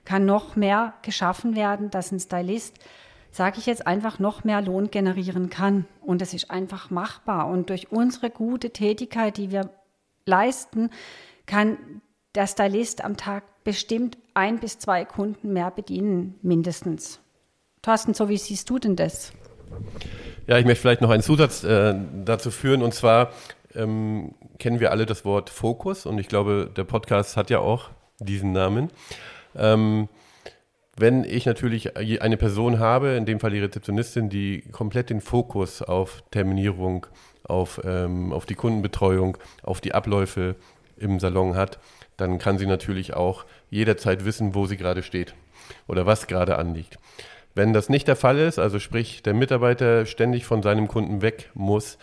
kann 0.06 0.26
noch 0.26 0.56
mehr 0.56 0.94
geschaffen 1.02 1.56
werden, 1.56 1.90
dass 1.90 2.12
ein 2.12 2.20
Stylist, 2.20 2.80
sage 3.32 3.60
ich 3.60 3.66
jetzt 3.66 3.88
einfach, 3.88 4.20
noch 4.20 4.44
mehr 4.44 4.62
Lohn 4.62 4.90
generieren 4.90 5.50
kann. 5.50 5.86
Und 6.02 6.22
das 6.22 6.34
ist 6.34 6.50
einfach 6.50 6.90
machbar. 6.90 7.48
Und 7.48 7.70
durch 7.70 7.92
unsere 7.92 8.30
gute 8.30 8.70
Tätigkeit, 8.70 9.38
die 9.38 9.52
wir 9.52 9.70
leisten, 10.26 10.90
kann 11.46 12.02
der 12.36 12.48
Stylist 12.48 13.04
am 13.04 13.18
Tag 13.18 13.44
bestimmt 13.64 14.18
ein 14.34 14.60
bis 14.60 14.80
zwei 14.80 15.04
Kunden 15.06 15.52
mehr 15.54 15.72
bedienen, 15.72 16.36
mindestens. 16.42 17.20
Thorsten, 17.82 18.14
so 18.14 18.30
wie 18.30 18.38
siehst 18.38 18.70
du 18.70 18.80
denn 18.80 18.96
das? 18.96 19.34
Ja, 20.48 20.60
ich 20.60 20.66
möchte 20.66 20.82
vielleicht 20.82 21.02
noch 21.02 21.10
einen 21.10 21.24
Zusatz 21.24 21.64
äh, 21.64 21.96
dazu 22.24 22.52
führen 22.52 22.84
und 22.84 22.94
zwar 22.94 23.32
ähm, 23.74 24.36
kennen 24.60 24.80
wir 24.80 24.92
alle 24.92 25.08
das 25.08 25.26
Wort 25.26 25.50
Fokus 25.50 26.06
und 26.06 26.20
ich 26.20 26.28
glaube, 26.28 26.70
der 26.76 26.84
Podcast 26.84 27.36
hat 27.36 27.50
ja 27.50 27.60
auch 27.60 27.90
diesen 28.20 28.52
Namen. 28.52 28.92
Ähm, 29.56 30.08
wenn 30.98 31.24
ich 31.24 31.48
natürlich 31.48 31.98
eine 31.98 32.38
Person 32.38 32.78
habe, 32.78 33.16
in 33.16 33.26
dem 33.26 33.40
Fall 33.40 33.52
die 33.52 33.60
Rezeptionistin, 33.60 34.30
die 34.30 34.62
komplett 34.72 35.10
den 35.10 35.20
Fokus 35.20 35.82
auf 35.82 36.24
Terminierung, 36.30 37.08
auf, 37.44 37.82
ähm, 37.84 38.32
auf 38.32 38.46
die 38.46 38.56
Kundenbetreuung, 38.56 39.38
auf 39.64 39.82
die 39.82 39.96
Abläufe 39.96 40.56
im 40.96 41.20
Salon 41.20 41.56
hat, 41.56 41.80
dann 42.18 42.38
kann 42.38 42.60
sie 42.60 42.68
natürlich 42.68 43.16
auch 43.16 43.46
jederzeit 43.72 44.26
wissen, 44.26 44.54
wo 44.54 44.68
sie 44.68 44.78
gerade 44.78 45.02
steht 45.02 45.34
oder 45.88 46.06
was 46.06 46.28
gerade 46.28 46.60
anliegt. 46.60 47.00
Wenn 47.56 47.74
das 47.74 47.90
nicht 47.90 48.08
der 48.08 48.16
Fall 48.16 48.38
ist, 48.38 48.60
also 48.60 48.80
sprich 48.80 49.24
der 49.24 49.34
Mitarbeiter 49.34 50.06
ständig 50.06 50.46
von 50.46 50.62
seinem 50.62 50.88
Kunden 50.88 51.22
weg 51.22 51.50
muss, 51.54 51.98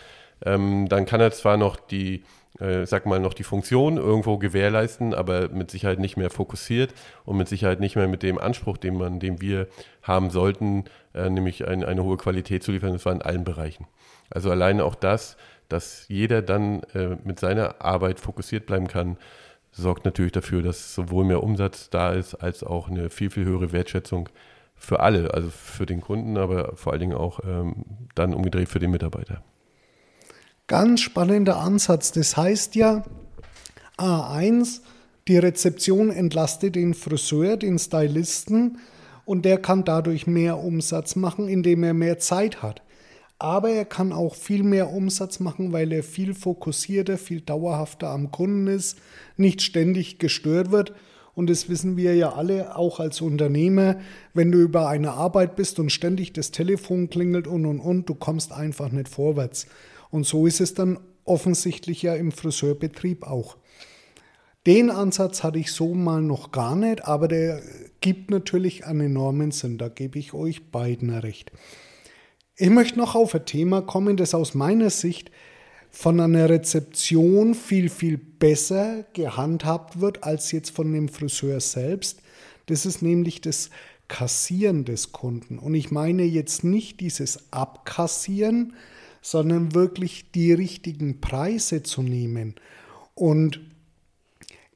ähm, 0.45 0.89
dann 0.89 1.05
kann 1.05 1.21
er 1.21 1.31
zwar 1.31 1.57
noch 1.57 1.77
die 1.77 2.23
äh, 2.59 2.85
sag 2.85 3.05
mal, 3.05 3.19
noch 3.19 3.33
die 3.33 3.43
Funktion 3.43 3.97
irgendwo 3.97 4.37
gewährleisten, 4.37 5.13
aber 5.13 5.49
mit 5.49 5.71
Sicherheit 5.71 5.99
nicht 5.99 6.17
mehr 6.17 6.29
fokussiert 6.29 6.93
und 7.25 7.37
mit 7.37 7.47
Sicherheit 7.47 7.79
nicht 7.79 7.95
mehr 7.95 8.07
mit 8.07 8.23
dem 8.23 8.37
Anspruch, 8.37 8.77
den 8.77 8.95
man, 8.95 9.19
den 9.19 9.41
wir 9.41 9.67
haben 10.01 10.29
sollten, 10.29 10.85
äh, 11.13 11.29
nämlich 11.29 11.67
ein, 11.67 11.83
eine 11.83 12.03
hohe 12.03 12.17
Qualität 12.17 12.63
zu 12.63 12.71
liefern, 12.71 12.93
das 12.93 13.05
war 13.05 13.13
in 13.13 13.21
allen 13.21 13.43
Bereichen. 13.43 13.87
Also 14.29 14.51
alleine 14.51 14.85
auch 14.85 14.95
das, 14.95 15.37
dass 15.69 16.05
jeder 16.09 16.41
dann 16.41 16.83
äh, 16.93 17.17
mit 17.23 17.39
seiner 17.39 17.81
Arbeit 17.81 18.19
fokussiert 18.19 18.65
bleiben 18.65 18.87
kann, 18.87 19.17
sorgt 19.71 20.05
natürlich 20.05 20.31
dafür, 20.31 20.61
dass 20.61 20.93
sowohl 20.93 21.25
mehr 21.25 21.41
Umsatz 21.41 21.89
da 21.89 22.13
ist, 22.13 22.35
als 22.35 22.63
auch 22.63 22.87
eine 22.87 23.09
viel, 23.09 23.31
viel 23.31 23.45
höhere 23.45 23.71
Wertschätzung 23.71 24.29
für 24.83 24.99
alle, 24.99 25.33
also 25.33 25.49
für 25.49 25.85
den 25.85 26.01
Kunden, 26.01 26.37
aber 26.37 26.75
vor 26.75 26.91
allen 26.91 26.99
Dingen 26.99 27.15
auch 27.15 27.39
ähm, 27.47 27.85
dann 28.15 28.33
umgedreht 28.33 28.67
für 28.67 28.79
den 28.79 28.91
Mitarbeiter. 28.91 29.41
Ganz 30.67 30.99
spannender 30.99 31.57
Ansatz. 31.57 32.11
Das 32.11 32.35
heißt 32.35 32.75
ja, 32.75 33.05
A1, 33.97 34.81
die 35.29 35.37
Rezeption 35.37 36.11
entlastet 36.11 36.75
den 36.75 36.93
Friseur, 36.95 37.55
den 37.55 37.79
Stylisten 37.79 38.79
und 39.23 39.45
der 39.45 39.57
kann 39.57 39.85
dadurch 39.85 40.27
mehr 40.27 40.57
Umsatz 40.57 41.15
machen, 41.15 41.47
indem 41.47 41.83
er 41.83 41.93
mehr 41.93 42.19
Zeit 42.19 42.61
hat. 42.61 42.81
Aber 43.39 43.69
er 43.69 43.85
kann 43.85 44.11
auch 44.11 44.35
viel 44.35 44.63
mehr 44.63 44.91
Umsatz 44.91 45.39
machen, 45.39 45.71
weil 45.71 45.93
er 45.93 46.03
viel 46.03 46.33
fokussierter, 46.33 47.17
viel 47.17 47.39
dauerhafter 47.39 48.09
am 48.09 48.31
Kunden 48.31 48.67
ist, 48.67 48.97
nicht 49.37 49.61
ständig 49.61 50.19
gestört 50.19 50.71
wird. 50.71 50.93
Und 51.35 51.49
das 51.49 51.67
wissen 51.67 51.97
wir 51.97 52.15
ja 52.15 52.33
alle, 52.33 52.75
auch 52.75 52.99
als 52.99 53.21
Unternehmer, 53.21 53.97
wenn 54.33 54.51
du 54.51 54.59
über 54.59 54.87
eine 54.87 55.11
Arbeit 55.11 55.55
bist 55.55 55.79
und 55.79 55.91
ständig 55.91 56.33
das 56.33 56.51
Telefon 56.51 57.09
klingelt 57.09 57.47
und 57.47 57.65
und 57.65 57.79
und, 57.79 58.07
du 58.07 58.15
kommst 58.15 58.51
einfach 58.51 58.91
nicht 58.91 59.09
vorwärts. 59.09 59.65
Und 60.11 60.25
so 60.25 60.45
ist 60.45 60.61
es 60.61 60.73
dann 60.75 60.99
offensichtlich 61.25 62.03
ja 62.03 62.13
im 62.13 62.31
Friseurbetrieb 62.31 63.23
auch. 63.23 63.57
Den 64.65 64.89
Ansatz 64.89 65.43
hatte 65.43 65.59
ich 65.59 65.71
so 65.71 65.93
mal 65.93 66.21
noch 66.21 66.51
gar 66.51 66.75
nicht, 66.75 67.05
aber 67.05 67.27
der 67.27 67.61
gibt 67.99 68.31
natürlich 68.31 68.85
einen 68.85 69.01
enormen 69.01 69.51
Sinn. 69.51 69.77
Da 69.77 69.89
gebe 69.89 70.19
ich 70.19 70.33
euch 70.33 70.71
beiden 70.71 71.09
recht. 71.09 71.51
Ich 72.55 72.69
möchte 72.69 72.99
noch 72.99 73.15
auf 73.15 73.33
ein 73.35 73.45
Thema 73.45 73.81
kommen, 73.81 74.15
das 74.15 74.33
aus 74.35 74.53
meiner 74.53 74.89
Sicht 74.89 75.31
von 75.95 76.19
einer 76.19 76.49
Rezeption 76.49 77.53
viel, 77.53 77.87
viel 77.87 78.17
besser 78.17 79.05
gehandhabt 79.13 80.01
wird 80.01 80.23
als 80.23 80.51
jetzt 80.51 80.71
von 80.71 80.91
dem 80.91 81.07
Friseur 81.07 81.59
selbst. 81.59 82.19
Das 82.65 82.87
ist 82.87 83.03
nämlich 83.03 83.41
das 83.41 83.69
Kassieren 84.07 84.85
des 84.85 85.11
Kunden. 85.11 85.59
Und 85.59 85.75
ich 85.75 85.91
meine 85.91 86.23
jetzt 86.23 86.63
nicht 86.63 86.99
dieses 86.99 87.53
Abkassieren, 87.53 88.73
sondern 89.21 89.75
wirklich 89.75 90.31
die 90.31 90.51
richtigen 90.51 91.21
Preise 91.21 91.83
zu 91.83 92.01
nehmen. 92.01 92.55
Und 93.13 93.61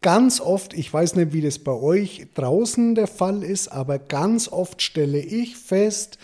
ganz 0.04 0.40
oft, 0.40 0.76
ich 0.76 0.94
weiß 0.94 1.16
nicht, 1.16 1.34
wie 1.34 1.42
das 1.42 1.58
bei 1.58 1.74
euch 1.74 2.28
draußen 2.36 2.94
der 2.94 3.08
Fall 3.08 3.44
ist, 3.44 3.70
aber 3.70 3.98
ganz 3.98 4.50
oft 4.50 4.84
stelle 4.84 5.20
ich 5.20 5.58
fest, 5.58 6.20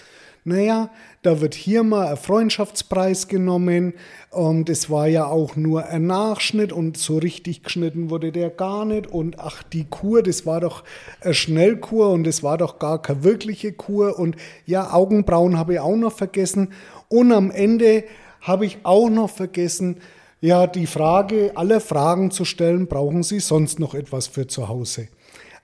naja, 0.45 0.91
da 1.23 1.39
wird 1.39 1.55
hier 1.55 1.83
mal 1.83 2.07
ein 2.07 2.17
Freundschaftspreis 2.17 3.27
genommen 3.27 3.93
und 4.29 4.69
es 4.69 4.89
war 4.89 5.07
ja 5.07 5.25
auch 5.25 5.55
nur 5.55 5.85
ein 5.87 6.05
Nachschnitt 6.05 6.73
und 6.73 6.97
so 6.97 7.17
richtig 7.17 7.63
geschnitten 7.63 8.09
wurde 8.09 8.31
der 8.31 8.49
gar 8.49 8.85
nicht 8.85 9.07
und 9.07 9.39
ach, 9.39 9.63
die 9.63 9.85
Kur, 9.85 10.21
das 10.21 10.45
war 10.45 10.59
doch 10.59 10.83
eine 11.21 11.33
Schnellkur 11.33 12.09
und 12.11 12.27
es 12.27 12.43
war 12.43 12.57
doch 12.57 12.77
gar 12.77 13.01
keine 13.01 13.23
wirkliche 13.23 13.71
Kur 13.71 14.19
und 14.19 14.35
ja, 14.65 14.93
Augenbrauen 14.93 15.57
habe 15.57 15.73
ich 15.73 15.79
auch 15.79 15.95
noch 15.95 16.13
vergessen 16.13 16.73
und 17.07 17.31
am 17.31 17.51
Ende 17.51 18.03
habe 18.41 18.65
ich 18.65 18.79
auch 18.83 19.09
noch 19.09 19.29
vergessen, 19.29 19.97
ja, 20.41 20.67
die 20.67 20.87
Frage, 20.87 21.53
alle 21.55 21.79
Fragen 21.79 22.29
zu 22.29 22.43
stellen, 22.43 22.87
brauchen 22.87 23.23
Sie 23.23 23.39
sonst 23.39 23.79
noch 23.79 23.93
etwas 23.93 24.27
für 24.27 24.45
zu 24.45 24.67
Hause? 24.67 25.07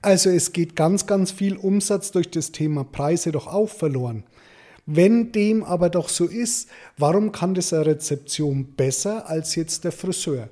Also 0.01 0.29
es 0.29 0.53
geht 0.53 0.77
ganz, 0.77 1.05
ganz 1.05 1.31
viel 1.31 1.57
Umsatz 1.57 2.11
durch 2.11 2.31
das 2.31 2.53
Thema 2.53 2.85
Preise 2.85 3.33
doch 3.33 3.47
auch 3.47 3.67
verloren. 3.67 4.23
Wenn 4.91 5.31
dem 5.31 5.63
aber 5.63 5.91
doch 5.91 6.09
so 6.09 6.25
ist, 6.25 6.67
warum 6.97 7.31
kann 7.31 7.53
das 7.53 7.73
eine 7.73 7.85
Rezeption 7.85 8.73
besser 8.73 9.29
als 9.29 9.53
jetzt 9.53 9.83
der 9.83 9.91
Friseur? 9.91 10.49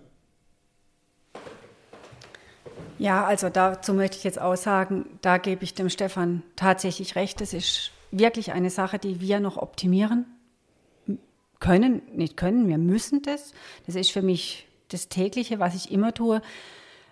Ja, 2.99 3.25
also 3.25 3.49
dazu 3.49 3.95
möchte 3.95 4.17
ich 4.17 4.23
jetzt 4.23 4.39
auch 4.39 4.55
sagen, 4.55 5.05
da 5.23 5.39
gebe 5.39 5.63
ich 5.63 5.73
dem 5.73 5.89
Stefan 5.89 6.43
tatsächlich 6.55 7.15
recht. 7.15 7.41
Das 7.41 7.51
ist 7.51 7.91
wirklich 8.11 8.51
eine 8.51 8.69
Sache, 8.69 8.99
die 8.99 9.21
wir 9.21 9.39
noch 9.39 9.57
optimieren 9.57 10.27
können, 11.59 12.03
nicht 12.13 12.37
können, 12.37 12.67
wir 12.67 12.77
müssen 12.77 13.23
das. 13.23 13.53
Das 13.87 13.95
ist 13.95 14.11
für 14.11 14.21
mich 14.21 14.67
das 14.89 15.09
tägliche, 15.09 15.57
was 15.57 15.73
ich 15.73 15.91
immer 15.91 16.13
tue. 16.13 16.43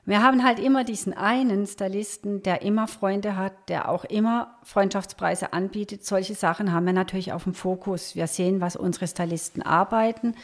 Wir 0.08 0.22
haben 0.22 0.44
halt 0.44 0.60
immer 0.60 0.84
diesen 0.84 1.14
einen 1.14 1.66
Stylisten, 1.66 2.44
der 2.44 2.62
immer 2.62 2.88
Freunde 2.88 3.38
hat, 3.38 3.70
der 3.70 3.90
auch 3.90 4.06
immer 4.06 4.56
Freundschaftspreise 4.62 5.52
anbietet. 5.52 6.06
Solche 6.06 6.36
Sachen 6.36 6.72
haben 6.72 6.86
wir 6.86 6.94
natürlich 6.94 7.34
auf 7.34 7.46
dem 7.46 7.56
Fokus. 7.56 8.16
Wir 8.16 8.28
sehen, 8.28 8.62
was 8.62 8.76
unsere 8.76 9.08
Stylisten 9.08 9.64
arbeiten. 9.64 10.36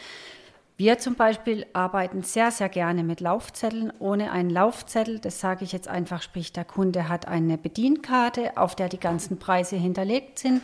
Wir 0.77 0.97
zum 0.97 1.13
Beispiel 1.13 1.67
arbeiten 1.73 2.23
sehr, 2.23 2.49
sehr 2.49 2.69
gerne 2.69 3.03
mit 3.03 3.19
Laufzetteln. 3.19 3.93
Ohne 3.99 4.31
einen 4.31 4.49
Laufzettel, 4.49 5.19
das 5.19 5.39
sage 5.39 5.63
ich 5.63 5.73
jetzt 5.73 5.87
einfach, 5.87 6.23
sprich, 6.23 6.51
der 6.51 6.65
Kunde 6.65 7.07
hat 7.07 7.27
eine 7.27 7.59
Bedienkarte, 7.59 8.57
auf 8.57 8.73
der 8.73 8.89
die 8.89 8.99
ganzen 8.99 9.37
Preise 9.37 9.75
hinterlegt 9.75 10.39
sind. 10.39 10.63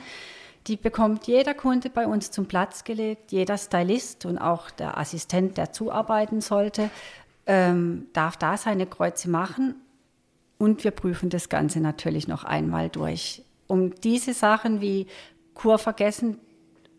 Die 0.66 0.76
bekommt 0.76 1.28
jeder 1.28 1.54
Kunde 1.54 1.92
bei 1.92 2.08
uns 2.08 2.32
zum 2.32 2.48
Platz 2.48 2.84
gelegt, 2.84 3.32
jeder 3.32 3.60
Stylist 3.60 4.26
und 4.26 4.40
auch 4.40 4.72
der 4.72 4.98
Assistent, 4.98 5.56
der 5.56 5.72
zuarbeiten 5.72 6.42
sollte, 6.42 6.90
ähm, 7.48 8.08
darf 8.14 8.38
da 8.38 8.58
seine 8.58 8.86
Kreuze 8.86 9.30
machen. 9.30 9.76
Und 10.58 10.84
wir 10.84 10.92
prüfen 10.92 11.30
das 11.30 11.50
Ganze 11.50 11.80
natürlich 11.80 12.28
noch 12.28 12.44
einmal 12.44 12.90
durch. 12.90 13.44
Um 13.68 13.94
diese 13.96 14.34
Sachen 14.34 14.82
wie 14.82 15.08
Kur 15.54 15.78
vergessen 15.78 16.40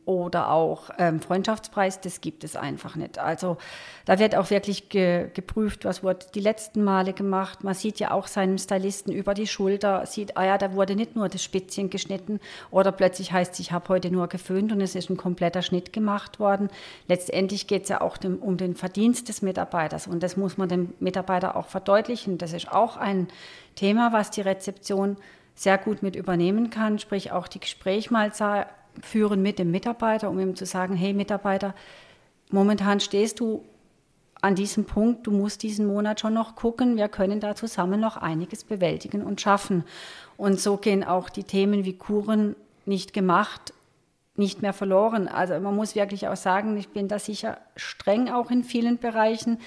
oder 0.09 0.51
auch 0.51 0.89
ähm, 0.97 1.21
Freundschaftspreis, 1.21 2.01
das 2.01 2.23
gibt 2.23 2.43
es 2.43 2.57
einfach 2.57 2.97
nicht. 2.97 3.19
Also 3.19 3.59
da 4.07 4.19
wird 4.19 4.35
auch 4.37 4.49
wirklich 4.49 4.89
ge 4.89 5.29
geprüft, 5.35 5.85
was 5.85 6.03
wurde 6.03 6.25
die 6.35 6.41
letzten 6.41 6.83
Male 6.83 7.13
gemacht. 7.13 7.63
Man 7.63 7.75
sieht 7.75 8.01
ja 8.01 8.13
auch 8.13 8.27
seinem 8.27 8.57
Stylisten 8.57 9.13
über 9.13 9.35
die 9.35 9.47
Schulter, 9.47 10.07
sieht, 10.07 10.39
ah 10.39 10.47
ja, 10.47 10.57
da 10.57 10.73
wurde 10.73 10.97
nicht 10.97 11.15
nur 11.15 11.29
das 11.29 11.45
Spitzchen 11.45 11.91
geschnitten 11.91 12.41
oder 12.71 12.91
plötzlich 12.91 13.33
heißt 13.33 13.53
es, 13.53 13.61
ich 13.61 13.71
habe 13.71 13.87
heute 13.91 14.11
nur 14.11 14.29
geföhnt 14.29 14.73
und 14.73 14.81
es 14.81 14.95
ist 14.95 15.11
ein 15.11 15.19
kompletter 15.19 15.61
Schnitt 15.61 15.93
gemacht 15.93 16.41
worden. 16.41 16.71
Letztendlich 17.07 17.67
geht 17.67 17.83
es 17.83 17.91
ja 17.91 18.01
auch 18.01 18.17
dem, 18.17 18.39
um 18.39 18.57
den 18.57 18.77
Verdienst 18.77 19.29
des 19.29 19.43
Mitarbeiters 19.43 20.07
und 20.07 20.23
das 20.23 20.39
muss 20.39 20.57
man 20.57 20.71
dem 20.71 20.95
Mitarbeiter 21.01 21.55
auch 21.55 21.67
verdeutlichen. 21.67 22.39
Das 22.39 22.55
ist 22.55 22.73
auch 22.73 22.97
ein 22.97 23.29
Thema, 23.75 24.15
was 24.15 24.31
die 24.31 24.41
Rezeption 24.41 25.19
sehr 25.55 25.77
gut 25.77 26.03
mit 26.03 26.17
übernehmen 26.17 26.71
kann, 26.71 26.99
sprich 26.99 27.31
auch 27.33 27.47
die 27.47 27.61
Gespräche 27.61 28.11
mal 28.11 28.33
führen 29.03 29.43
mit 29.43 29.59
dem 29.59 29.71
Mitarbeiter, 29.71 30.31
um 30.31 30.39
ihm 30.39 30.57
zu 30.57 30.67
sagen, 30.67 30.95
hey 30.95 31.13
Mitarbeiter, 31.13 31.75
momentan 32.51 33.01
stehst 33.01 33.41
du 33.41 33.65
an 34.41 34.55
diesem 34.55 34.85
Punkt, 34.85 35.27
du 35.27 35.31
musst 35.31 35.63
diesen 35.63 35.87
Monat 35.87 36.21
schon 36.21 36.35
noch 36.35 36.55
gucken, 36.55 36.97
wir 36.97 37.09
können 37.09 37.41
da 37.41 37.55
zusammen 37.55 38.01
noch 38.01 38.17
einiges 38.17 38.65
bewältigen 38.65 39.23
und 39.23 39.41
schaffen. 39.41 39.85
Und 40.37 40.61
so 40.61 40.77
gehen 40.77 41.03
auch 41.03 41.29
die 41.29 41.43
Themen 41.45 41.85
wie 41.85 41.99
Kuren 41.99 42.55
nicht 42.87 43.13
gemacht, 43.13 43.73
nicht 44.37 44.63
mehr 44.63 44.73
verloren. 44.73 45.27
Also 45.27 45.59
man 45.59 45.75
muss 45.75 45.97
wirklich 45.97 46.29
auch 46.29 46.37
sagen, 46.37 46.77
ich 46.77 46.91
bin 46.91 47.09
da 47.09 47.19
sicher 47.19 47.59
streng 47.75 48.29
auch 48.29 48.51
in 48.51 48.63
vielen 48.63 48.99
Bereichen 48.99 49.59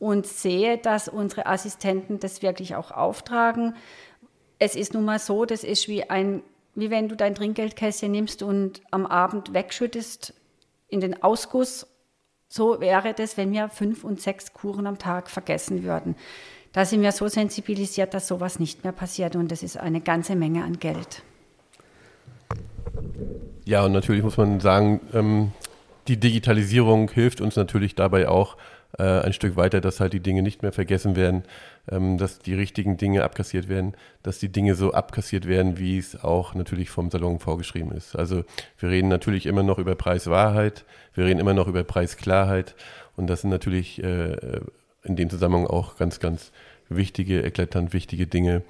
und 0.00 0.26
sehe, 0.26 0.78
dass 0.78 1.08
unsere 1.08 1.46
Assistenten 1.46 2.18
das 2.18 2.42
wirklich 2.42 2.74
auch 2.74 2.90
auftragen. 2.90 3.74
Es 4.58 4.74
ist 4.74 4.94
nun 4.94 5.04
mal 5.04 5.20
so, 5.20 5.44
das 5.44 5.62
ist 5.62 5.86
wie 5.86 6.10
ein 6.10 6.42
wie 6.80 6.90
wenn 6.90 7.08
du 7.08 7.16
dein 7.16 7.34
Trinkgeldkästchen 7.34 8.10
nimmst 8.10 8.42
und 8.42 8.82
am 8.90 9.06
Abend 9.06 9.52
wegschüttest 9.52 10.34
in 10.88 11.00
den 11.00 11.22
Ausguss. 11.22 11.86
So 12.48 12.80
wäre 12.80 13.14
das, 13.14 13.36
wenn 13.36 13.52
wir 13.52 13.68
fünf 13.68 14.04
und 14.04 14.20
sechs 14.20 14.52
Kuren 14.52 14.86
am 14.86 14.98
Tag 14.98 15.28
vergessen 15.28 15.82
würden. 15.82 16.16
Da 16.72 16.84
sind 16.84 17.02
wir 17.02 17.12
so 17.12 17.28
sensibilisiert, 17.28 18.14
dass 18.14 18.28
sowas 18.28 18.58
nicht 18.58 18.84
mehr 18.84 18.92
passiert 18.92 19.36
und 19.36 19.50
das 19.50 19.62
ist 19.62 19.76
eine 19.76 20.00
ganze 20.00 20.36
Menge 20.36 20.64
an 20.64 20.78
Geld. 20.78 21.22
Ja, 23.64 23.84
und 23.84 23.92
natürlich 23.92 24.22
muss 24.22 24.36
man 24.36 24.60
sagen, 24.60 25.00
ähm, 25.12 25.52
die 26.08 26.16
Digitalisierung 26.16 27.10
hilft 27.10 27.40
uns 27.40 27.56
natürlich 27.56 27.94
dabei 27.94 28.28
auch, 28.28 28.56
äh, 28.96 29.02
ein 29.02 29.32
Stück 29.32 29.56
weiter, 29.56 29.80
dass 29.80 30.00
halt 30.00 30.12
die 30.12 30.20
Dinge 30.20 30.42
nicht 30.42 30.62
mehr 30.62 30.72
vergessen 30.72 31.16
werden, 31.16 31.42
ähm, 31.90 32.18
dass 32.18 32.38
die 32.38 32.54
richtigen 32.54 32.96
Dinge 32.96 33.24
abkassiert 33.24 33.68
werden, 33.68 33.96
dass 34.22 34.38
die 34.38 34.50
Dinge 34.50 34.74
so 34.74 34.92
abkassiert 34.92 35.46
werden, 35.46 35.78
wie 35.78 35.98
es 35.98 36.22
auch 36.22 36.54
natürlich 36.54 36.90
vom 36.90 37.10
Salon 37.10 37.38
vorgeschrieben 37.38 37.92
ist. 37.92 38.16
Also 38.16 38.44
wir 38.78 38.88
reden 38.88 39.08
natürlich 39.08 39.46
immer 39.46 39.62
noch 39.62 39.78
über 39.78 39.94
Preiswahrheit, 39.94 40.84
wir 41.14 41.24
reden 41.26 41.40
immer 41.40 41.54
noch 41.54 41.68
über 41.68 41.84
Preisklarheit 41.84 42.74
und 43.16 43.26
das 43.28 43.42
sind 43.42 43.50
natürlich 43.50 44.02
äh, 44.02 44.60
in 45.02 45.16
dem 45.16 45.30
Zusammenhang 45.30 45.66
auch 45.66 45.96
ganz, 45.96 46.20
ganz 46.20 46.52
wichtige, 46.88 47.42
eklatant 47.42 47.92
wichtige 47.92 48.26
Dinge, 48.26 48.62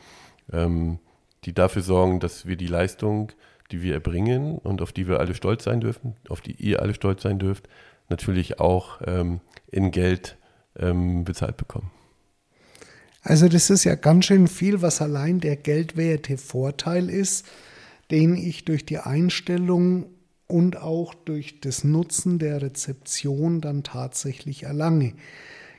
ähm, 0.52 0.98
die 1.44 1.52
dafür 1.54 1.82
sorgen, 1.82 2.18
dass 2.18 2.46
wir 2.46 2.56
die 2.56 2.66
Leistung 2.66 3.32
die 3.70 3.82
wir 3.82 3.94
erbringen 3.94 4.58
und 4.58 4.80
auf 4.82 4.92
die 4.92 5.08
wir 5.08 5.20
alle 5.20 5.34
stolz 5.34 5.64
sein 5.64 5.80
dürfen, 5.80 6.16
auf 6.28 6.40
die 6.40 6.52
ihr 6.52 6.80
alle 6.80 6.94
stolz 6.94 7.22
sein 7.22 7.38
dürft, 7.38 7.68
natürlich 8.08 8.60
auch 8.60 9.00
ähm, 9.06 9.40
in 9.70 9.90
Geld 9.90 10.36
ähm, 10.76 11.24
bezahlt 11.24 11.56
bekommen. 11.56 11.90
Also 13.22 13.48
das 13.48 13.70
ist 13.70 13.84
ja 13.84 13.94
ganz 13.94 14.26
schön 14.26 14.48
viel, 14.48 14.80
was 14.80 15.02
allein 15.02 15.40
der 15.40 15.56
geldwerte 15.56 16.38
Vorteil 16.38 17.10
ist, 17.10 17.46
den 18.10 18.36
ich 18.36 18.64
durch 18.64 18.86
die 18.86 18.98
Einstellung 18.98 20.06
und 20.46 20.78
auch 20.78 21.14
durch 21.14 21.60
das 21.60 21.84
Nutzen 21.84 22.38
der 22.38 22.62
Rezeption 22.62 23.60
dann 23.60 23.82
tatsächlich 23.82 24.62
erlange. 24.62 25.12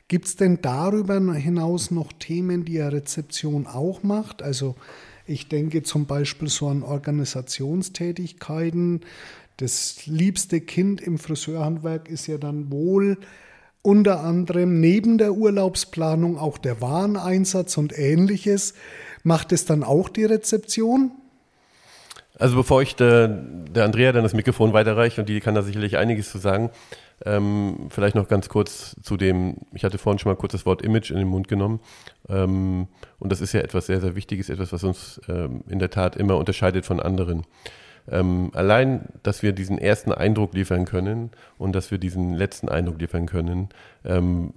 Gibt 0.06 0.26
es 0.26 0.36
denn 0.36 0.60
darüber 0.62 1.34
hinaus 1.34 1.90
noch 1.90 2.12
Themen, 2.12 2.64
die 2.64 2.80
eine 2.80 2.92
Rezeption 2.92 3.66
auch 3.66 4.02
macht? 4.02 4.42
Also 4.42 4.76
ich 5.26 5.48
denke 5.48 5.82
zum 5.82 6.06
Beispiel 6.06 6.48
so 6.48 6.68
an 6.68 6.82
Organisationstätigkeiten. 6.82 9.00
Das 9.56 10.06
liebste 10.06 10.60
Kind 10.60 11.00
im 11.00 11.18
Friseurhandwerk 11.18 12.08
ist 12.08 12.26
ja 12.26 12.36
dann 12.38 12.72
wohl 12.72 13.18
unter 13.82 14.20
anderem 14.20 14.80
neben 14.80 15.18
der 15.18 15.32
Urlaubsplanung 15.32 16.38
auch 16.38 16.58
der 16.58 16.80
Wareneinsatz 16.80 17.76
und 17.78 17.96
ähnliches. 17.96 18.74
Macht 19.22 19.52
es 19.52 19.64
dann 19.64 19.82
auch 19.82 20.08
die 20.08 20.24
Rezeption? 20.24 21.12
Also 22.38 22.56
bevor 22.56 22.80
ich 22.80 22.96
der, 22.96 23.28
der 23.28 23.84
Andrea 23.84 24.12
dann 24.12 24.22
das 24.22 24.32
Mikrofon 24.32 24.72
weiterreiche 24.72 25.20
und 25.20 25.28
die 25.28 25.40
kann 25.40 25.54
da 25.54 25.62
sicherlich 25.62 25.98
einiges 25.98 26.30
zu 26.30 26.38
sagen, 26.38 26.70
ähm, 27.26 27.88
vielleicht 27.90 28.14
noch 28.14 28.28
ganz 28.28 28.48
kurz 28.48 28.96
zu 29.02 29.18
dem, 29.18 29.56
ich 29.74 29.84
hatte 29.84 29.98
vorhin 29.98 30.18
schon 30.18 30.32
mal 30.32 30.36
kurz 30.36 30.52
das 30.52 30.64
Wort 30.64 30.80
Image 30.80 31.10
in 31.10 31.18
den 31.18 31.28
Mund 31.28 31.48
genommen. 31.48 31.80
Ähm, 32.28 32.88
und 33.18 33.30
das 33.30 33.42
ist 33.42 33.52
ja 33.52 33.60
etwas 33.60 33.86
sehr, 33.86 34.00
sehr 34.00 34.14
Wichtiges, 34.16 34.48
etwas, 34.48 34.72
was 34.72 34.84
uns 34.84 35.20
ähm, 35.28 35.62
in 35.68 35.78
der 35.78 35.90
Tat 35.90 36.16
immer 36.16 36.38
unterscheidet 36.38 36.86
von 36.86 36.98
anderen. 36.98 37.44
Ähm, 38.10 38.50
allein, 38.54 39.06
dass 39.22 39.42
wir 39.42 39.52
diesen 39.52 39.78
ersten 39.78 40.12
Eindruck 40.12 40.54
liefern 40.54 40.84
können 40.84 41.30
und 41.58 41.74
dass 41.74 41.90
wir 41.90 41.98
diesen 41.98 42.34
letzten 42.34 42.68
Eindruck 42.68 43.00
liefern 43.00 43.26
können, 43.26 43.68
ähm, 44.04 44.52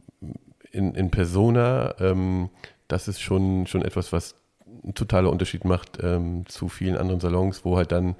in, 0.71 0.95
in 0.95 1.11
Persona, 1.11 1.95
ähm, 1.99 2.49
das 2.87 3.07
ist 3.07 3.21
schon, 3.21 3.67
schon 3.67 3.83
etwas, 3.83 4.11
was 4.11 4.35
ein 4.83 4.95
totaler 4.95 5.29
Unterschied 5.29 5.65
macht 5.65 5.99
ähm, 6.01 6.45
zu 6.47 6.67
vielen 6.67 6.97
anderen 6.97 7.19
Salons, 7.19 7.63
wo 7.63 7.77
halt 7.77 7.91
dann 7.91 8.15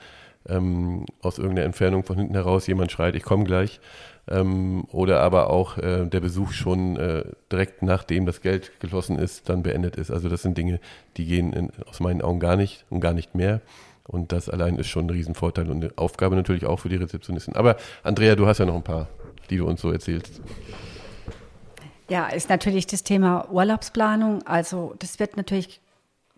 ähm, 0.47 1.05
aus 1.21 1.37
irgendeiner 1.37 1.65
Entfernung 1.65 2.03
von 2.03 2.17
hinten 2.17 2.35
heraus 2.35 2.67
jemand 2.67 2.91
schreit, 2.91 3.15
ich 3.15 3.23
komme 3.23 3.43
gleich. 3.43 3.79
Ähm, 4.29 4.85
oder 4.91 5.19
aber 5.19 5.49
auch 5.49 5.77
äh, 5.77 6.05
der 6.05 6.21
Besuch 6.21 6.51
schon 6.51 6.95
äh, 6.95 7.23
direkt 7.51 7.81
nachdem 7.81 8.25
das 8.25 8.39
Geld 8.39 8.79
geflossen 8.79 9.17
ist, 9.19 9.49
dann 9.49 9.63
beendet 9.63 9.97
ist. 9.97 10.11
Also 10.11 10.29
das 10.29 10.43
sind 10.43 10.57
Dinge, 10.57 10.79
die 11.17 11.25
gehen 11.25 11.51
in, 11.51 11.71
aus 11.89 11.99
meinen 11.99 12.21
Augen 12.21 12.39
gar 12.39 12.55
nicht 12.55 12.85
und 12.89 13.01
gar 13.01 13.13
nicht 13.13 13.35
mehr. 13.35 13.61
Und 14.05 14.31
das 14.31 14.49
allein 14.49 14.77
ist 14.77 14.87
schon 14.87 15.07
ein 15.07 15.09
Riesenvorteil 15.09 15.69
und 15.69 15.83
eine 15.83 15.93
Aufgabe 15.95 16.35
natürlich 16.35 16.65
auch 16.65 16.77
für 16.77 16.89
die 16.89 16.97
Rezeptionisten. 16.97 17.55
Aber 17.55 17.77
Andrea, 18.03 18.35
du 18.35 18.45
hast 18.45 18.57
ja 18.57 18.65
noch 18.65 18.75
ein 18.75 18.83
paar, 18.83 19.07
die 19.49 19.57
du 19.57 19.65
uns 19.65 19.81
so 19.81 19.91
erzählst. 19.91 20.41
Ja, 22.09 22.27
ist 22.27 22.49
natürlich 22.49 22.85
das 22.85 23.03
Thema 23.03 23.49
Urlaubsplanung. 23.49 24.43
Also 24.45 24.93
das 24.99 25.19
wird 25.19 25.37
natürlich 25.37 25.79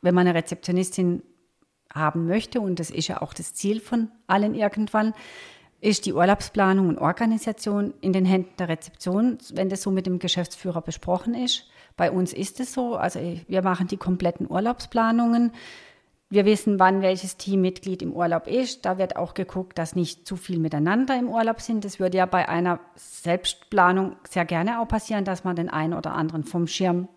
wenn 0.05 0.15
man 0.15 0.27
eine 0.27 0.37
Rezeptionistin 0.37 1.23
haben 1.93 2.27
möchte, 2.27 2.61
und 2.61 2.79
das 2.79 2.91
ist 2.91 3.07
ja 3.07 3.21
auch 3.21 3.33
das 3.33 3.53
Ziel 3.53 3.81
von 3.81 4.09
allen 4.27 4.53
irgendwann, 4.53 5.13
ist 5.81 6.05
die 6.05 6.13
Urlaubsplanung 6.13 6.89
und 6.89 6.99
Organisation 6.99 7.93
in 8.01 8.13
den 8.13 8.25
Händen 8.25 8.53
der 8.59 8.69
Rezeption, 8.69 9.37
wenn 9.53 9.69
das 9.69 9.81
so 9.81 9.91
mit 9.91 10.05
dem 10.05 10.19
Geschäftsführer 10.19 10.81
besprochen 10.81 11.33
ist. 11.33 11.67
Bei 11.97 12.11
uns 12.11 12.33
ist 12.33 12.59
es 12.59 12.73
so, 12.73 12.95
also 12.95 13.19
wir 13.47 13.61
machen 13.61 13.87
die 13.87 13.97
kompletten 13.97 14.49
Urlaubsplanungen. 14.49 15.51
Wir 16.29 16.45
wissen, 16.45 16.79
wann 16.79 17.01
welches 17.01 17.37
Teammitglied 17.37 18.01
im 18.01 18.11
Urlaub 18.11 18.47
ist. 18.47 18.85
Da 18.85 18.97
wird 18.97 19.15
auch 19.15 19.35
geguckt, 19.35 19.77
dass 19.77 19.95
nicht 19.95 20.27
zu 20.27 20.35
viel 20.35 20.59
miteinander 20.59 21.17
im 21.17 21.29
Urlaub 21.29 21.61
sind. 21.61 21.85
Das 21.85 21.99
würde 21.99 22.17
ja 22.17 22.25
bei 22.25 22.49
einer 22.49 22.79
Selbstplanung 22.95 24.15
sehr 24.27 24.45
gerne 24.45 24.81
auch 24.81 24.87
passieren, 24.87 25.23
dass 25.23 25.43
man 25.43 25.55
den 25.55 25.69
einen 25.69 25.93
oder 25.93 26.13
anderen 26.13 26.43
vom 26.43 26.65
Schirm 26.67 27.07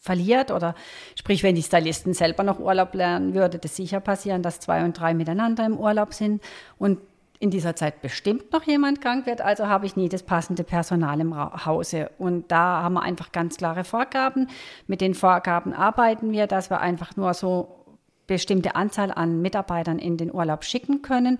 verliert 0.00 0.52
oder 0.52 0.74
sprich, 1.16 1.42
wenn 1.42 1.56
die 1.56 1.62
Stylisten 1.62 2.14
selber 2.14 2.44
noch 2.44 2.60
Urlaub 2.60 2.94
lernen, 2.94 3.34
würde 3.34 3.58
das 3.58 3.74
sicher 3.74 3.98
passieren, 3.98 4.42
dass 4.42 4.60
zwei 4.60 4.84
und 4.84 4.98
drei 4.98 5.14
miteinander 5.14 5.66
im 5.66 5.76
Urlaub 5.76 6.14
sind 6.14 6.40
und 6.78 7.00
in 7.38 7.50
dieser 7.50 7.76
Zeit 7.76 8.00
bestimmt 8.00 8.52
noch 8.52 8.62
jemand 8.62 9.02
krank 9.02 9.26
wird, 9.26 9.42
also 9.42 9.66
habe 9.66 9.84
ich 9.84 9.96
nie 9.96 10.08
das 10.08 10.22
passende 10.22 10.64
Personal 10.64 11.20
im 11.20 11.36
Hause. 11.66 12.10
Und 12.18 12.50
da 12.50 12.82
haben 12.82 12.94
wir 12.94 13.02
einfach 13.02 13.30
ganz 13.30 13.58
klare 13.58 13.84
Vorgaben. 13.84 14.48
Mit 14.86 15.02
den 15.02 15.12
Vorgaben 15.12 15.74
arbeiten 15.74 16.32
wir, 16.32 16.46
dass 16.46 16.70
wir 16.70 16.80
einfach 16.80 17.14
nur 17.16 17.34
so 17.34 17.75
bestimmte 18.26 18.76
Anzahl 18.76 19.12
an 19.12 19.40
Mitarbeitern 19.42 19.98
in 19.98 20.16
den 20.16 20.32
Urlaub 20.32 20.64
schicken 20.64 21.02
können, 21.02 21.38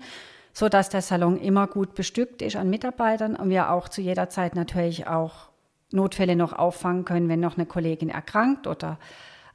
sodass 0.53 0.89
der 0.89 1.01
Salon 1.01 1.37
immer 1.37 1.67
gut 1.67 1.95
bestückt 1.95 2.41
ist 2.41 2.55
an 2.55 2.69
Mitarbeitern 2.69 3.35
und 3.35 3.49
wir 3.49 3.71
auch 3.71 3.89
zu 3.89 4.01
jeder 4.01 4.29
Zeit 4.29 4.55
natürlich 4.55 5.07
auch 5.07 5.49
Notfälle 5.91 6.35
noch 6.35 6.53
auffangen 6.53 7.05
können, 7.05 7.29
wenn 7.29 7.39
noch 7.39 7.57
eine 7.57 7.65
Kollegin 7.65 8.09
erkrankt 8.09 8.67
oder 8.67 8.97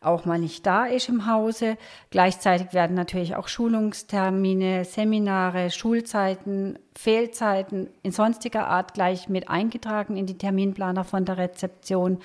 auch 0.01 0.25
mal 0.25 0.39
nicht 0.39 0.67
da 0.67 0.87
ist 0.87 1.09
im 1.09 1.27
Hause. 1.27 1.77
Gleichzeitig 2.11 2.73
werden 2.73 2.97
natürlich 2.97 3.37
auch 3.37 3.49
Schulungstermine, 3.49 4.85
Seminare, 4.85 5.71
Schulzeiten, 5.71 6.79
Fehlzeiten 6.97 7.89
in 8.03 8.11
sonstiger 8.11 8.67
Art 8.67 8.95
gleich 8.95 9.29
mit 9.29 9.49
eingetragen 9.49 10.17
in 10.17 10.27
die 10.27 10.39
Terminplaner 10.39 11.05
von 11.05 11.25
der 11.25 11.39
Rezeption. 11.39 12.19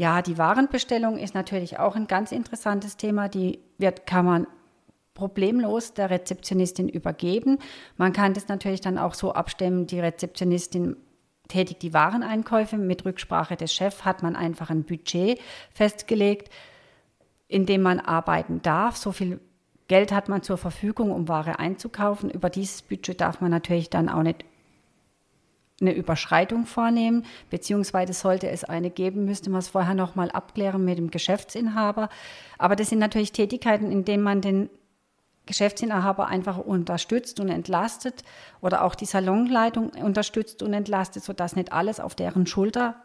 Ja, 0.00 0.22
die 0.22 0.38
Warenbestellung 0.38 1.18
ist 1.18 1.34
natürlich 1.34 1.78
auch 1.78 1.94
ein 1.94 2.06
ganz 2.06 2.32
interessantes 2.32 2.96
Thema. 2.96 3.28
Die 3.28 3.58
wird, 3.76 4.06
kann 4.06 4.24
man 4.24 4.46
problemlos 5.12 5.92
der 5.92 6.08
Rezeptionistin 6.08 6.88
übergeben. 6.88 7.58
Man 7.98 8.14
kann 8.14 8.32
das 8.32 8.48
natürlich 8.48 8.80
dann 8.80 8.96
auch 8.96 9.12
so 9.12 9.34
abstimmen, 9.34 9.86
die 9.86 10.00
Rezeptionistin 10.00 10.96
tätigt 11.48 11.82
die 11.82 11.92
Wareneinkäufe. 11.92 12.78
Mit 12.78 13.04
Rücksprache 13.04 13.56
des 13.56 13.74
Chefs 13.74 14.06
hat 14.06 14.22
man 14.22 14.36
einfach 14.36 14.70
ein 14.70 14.84
Budget 14.84 15.38
festgelegt, 15.74 16.48
in 17.46 17.66
dem 17.66 17.82
man 17.82 18.00
arbeiten 18.00 18.62
darf. 18.62 18.96
So 18.96 19.12
viel 19.12 19.38
Geld 19.86 20.12
hat 20.12 20.30
man 20.30 20.42
zur 20.42 20.56
Verfügung, 20.56 21.10
um 21.10 21.28
Ware 21.28 21.58
einzukaufen. 21.58 22.30
Über 22.30 22.48
dieses 22.48 22.80
Budget 22.80 23.20
darf 23.20 23.42
man 23.42 23.50
natürlich 23.50 23.90
dann 23.90 24.08
auch 24.08 24.22
nicht 24.22 24.46
eine 25.80 25.94
Überschreitung 25.94 26.66
vornehmen, 26.66 27.24
beziehungsweise 27.48 28.12
sollte 28.12 28.48
es 28.50 28.64
eine 28.64 28.90
geben, 28.90 29.24
müsste 29.24 29.50
man 29.50 29.60
es 29.60 29.68
vorher 29.68 29.94
nochmal 29.94 30.30
abklären 30.30 30.84
mit 30.84 30.98
dem 30.98 31.10
Geschäftsinhaber. 31.10 32.08
Aber 32.58 32.76
das 32.76 32.90
sind 32.90 32.98
natürlich 32.98 33.32
Tätigkeiten, 33.32 33.90
in 33.90 34.04
denen 34.04 34.22
man 34.22 34.40
den 34.40 34.68
Geschäftsinhaber 35.46 36.28
einfach 36.28 36.58
unterstützt 36.58 37.40
und 37.40 37.48
entlastet 37.48 38.22
oder 38.60 38.84
auch 38.84 38.94
die 38.94 39.06
Salonleitung 39.06 39.90
unterstützt 39.90 40.62
und 40.62 40.74
entlastet, 40.74 41.24
sodass 41.24 41.56
nicht 41.56 41.72
alles 41.72 41.98
auf 41.98 42.14
deren 42.14 42.46
Schulter 42.46 42.96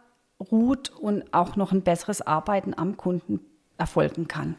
ruht 0.51 0.89
und 0.89 1.33
auch 1.33 1.55
noch 1.55 1.71
ein 1.71 1.81
besseres 1.81 2.21
Arbeiten 2.21 2.73
am 2.77 2.97
Kunden 2.97 3.39
erfolgen 3.77 4.27
kann. 4.27 4.55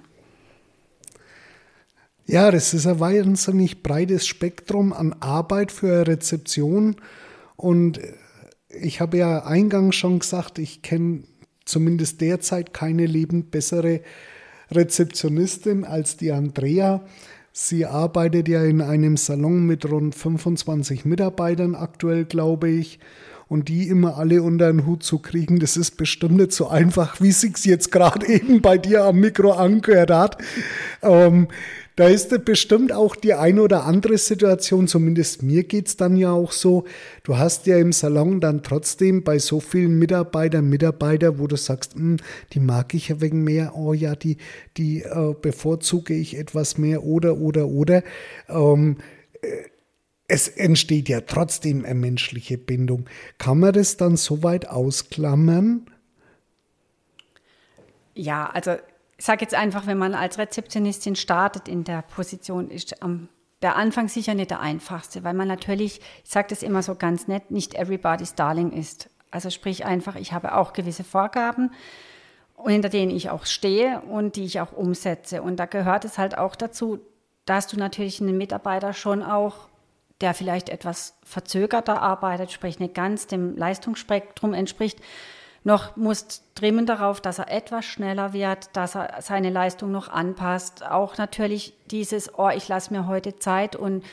Ja, 2.24 2.50
das 2.50 2.74
ist 2.74 2.88
ein 2.88 2.98
wahnsinnig 2.98 3.84
breites 3.84 4.26
Spektrum 4.26 4.92
an 4.92 5.14
Arbeit 5.20 5.70
für 5.70 5.92
eine 5.92 6.06
Rezeption. 6.08 6.96
Und 7.56 8.00
ich 8.68 9.00
habe 9.00 9.18
ja 9.18 9.44
eingangs 9.44 9.96
schon 9.96 10.18
gesagt, 10.18 10.58
ich 10.58 10.82
kenne 10.82 11.24
zumindest 11.64 12.20
derzeit 12.20 12.72
keine 12.72 13.06
lebend 13.06 13.50
bessere 13.50 14.00
Rezeptionistin 14.70 15.84
als 15.84 16.16
die 16.16 16.32
Andrea. 16.32 17.04
Sie 17.52 17.86
arbeitet 17.86 18.48
ja 18.48 18.62
in 18.64 18.82
einem 18.82 19.16
Salon 19.16 19.64
mit 19.64 19.90
rund 19.90 20.14
25 20.14 21.04
Mitarbeitern 21.04 21.74
aktuell, 21.74 22.24
glaube 22.24 22.68
ich. 22.68 22.98
Und 23.48 23.68
die 23.68 23.88
immer 23.88 24.16
alle 24.16 24.42
unter 24.42 24.72
den 24.72 24.86
Hut 24.86 25.04
zu 25.04 25.20
kriegen, 25.20 25.60
das 25.60 25.76
ist 25.76 25.92
bestimmt 25.96 26.36
nicht 26.36 26.52
so 26.52 26.68
einfach, 26.68 27.20
wie 27.20 27.30
sich's 27.30 27.64
jetzt 27.64 27.92
gerade 27.92 28.26
eben 28.32 28.60
bei 28.60 28.76
dir 28.78 29.04
am 29.04 29.20
Mikro 29.20 29.52
angehört 29.52 30.10
hat. 30.10 30.38
Ähm, 31.02 31.48
da 31.96 32.08
ist 32.08 32.44
bestimmt 32.44 32.92
auch 32.92 33.16
die 33.16 33.32
eine 33.32 33.62
oder 33.62 33.84
andere 33.84 34.18
Situation, 34.18 34.86
zumindest 34.86 35.42
mir 35.42 35.64
geht 35.64 35.86
es 35.86 35.96
dann 35.96 36.14
ja 36.16 36.30
auch 36.30 36.52
so. 36.52 36.84
Du 37.22 37.38
hast 37.38 37.66
ja 37.66 37.78
im 37.78 37.90
Salon 37.90 38.38
dann 38.38 38.62
trotzdem 38.62 39.24
bei 39.24 39.38
so 39.38 39.60
vielen 39.60 39.98
Mitarbeitern, 39.98 40.68
Mitarbeiter, 40.68 41.38
wo 41.38 41.46
du 41.46 41.56
sagst, 41.56 41.94
hm, 41.94 42.18
die 42.52 42.60
mag 42.60 42.92
ich 42.92 43.08
ja 43.08 43.22
wegen 43.22 43.44
mehr, 43.44 43.74
oh 43.76 43.94
ja, 43.94 44.14
die, 44.14 44.36
die 44.76 45.04
äh, 45.04 45.34
bevorzuge 45.40 46.12
ich 46.12 46.36
etwas 46.36 46.76
mehr 46.76 47.02
oder, 47.02 47.38
oder, 47.38 47.66
oder. 47.66 48.02
Ähm, 48.50 48.96
äh, 49.40 49.46
es 50.28 50.48
entsteht 50.48 51.08
ja 51.08 51.20
trotzdem 51.20 51.84
eine 51.84 51.94
menschliche 51.94 52.58
Bindung. 52.58 53.06
Kann 53.38 53.60
man 53.60 53.72
das 53.72 53.96
dann 53.96 54.16
so 54.16 54.42
weit 54.42 54.68
ausklammern? 54.68 55.86
Ja, 58.14 58.46
also 58.46 58.72
ich 59.18 59.24
sage 59.24 59.42
jetzt 59.42 59.54
einfach, 59.54 59.86
wenn 59.86 59.98
man 59.98 60.14
als 60.14 60.38
Rezeptionistin 60.38 61.16
startet 61.16 61.68
in 61.68 61.84
der 61.84 62.02
Position, 62.02 62.70
ist 62.70 63.02
am 63.02 63.28
der 63.62 63.76
Anfang 63.76 64.08
sicher 64.08 64.34
nicht 64.34 64.50
der 64.50 64.60
einfachste, 64.60 65.24
weil 65.24 65.32
man 65.34 65.48
natürlich, 65.48 66.00
ich 66.24 66.30
sage 66.30 66.48
das 66.50 66.62
immer 66.62 66.82
so 66.82 66.94
ganz 66.94 67.26
nett, 67.26 67.50
nicht 67.50 67.74
everybody's 67.74 68.34
darling 68.34 68.70
ist. 68.70 69.08
Also 69.30 69.48
sprich 69.50 69.84
einfach, 69.86 70.16
ich 70.16 70.32
habe 70.32 70.54
auch 70.54 70.72
gewisse 70.72 71.04
Vorgaben, 71.04 71.70
hinter 72.66 72.90
denen 72.90 73.10
ich 73.10 73.30
auch 73.30 73.46
stehe 73.46 74.02
und 74.02 74.36
die 74.36 74.44
ich 74.44 74.60
auch 74.60 74.72
umsetze. 74.72 75.42
Und 75.42 75.56
da 75.56 75.66
gehört 75.66 76.04
es 76.04 76.18
halt 76.18 76.36
auch 76.36 76.54
dazu, 76.54 77.00
da 77.46 77.56
hast 77.56 77.72
du 77.72 77.78
natürlich 77.78 78.20
einen 78.20 78.36
Mitarbeiter 78.36 78.92
schon 78.92 79.22
auch, 79.22 79.68
der 80.20 80.34
vielleicht 80.34 80.68
etwas 80.68 81.14
verzögerter 81.22 82.00
arbeitet, 82.00 82.50
sprich 82.50 82.78
nicht 82.78 82.94
ganz 82.94 83.26
dem 83.26 83.56
Leistungsspektrum 83.56 84.54
entspricht, 84.54 85.00
noch 85.66 85.96
muss 85.96 86.42
trimmen 86.54 86.86
darauf, 86.86 87.20
dass 87.20 87.40
er 87.40 87.50
etwas 87.50 87.84
schneller 87.84 88.32
wird, 88.32 88.68
dass 88.74 88.94
er 88.94 89.20
seine 89.20 89.50
Leistung 89.50 89.90
noch 89.90 90.08
anpasst. 90.08 90.86
Auch 90.86 91.18
natürlich 91.18 91.74
dieses, 91.90 92.38
oh, 92.38 92.50
ich 92.50 92.68
lasse 92.68 92.92
mir 92.94 93.08
heute 93.08 93.40
Zeit 93.40 93.74
und 93.74 94.04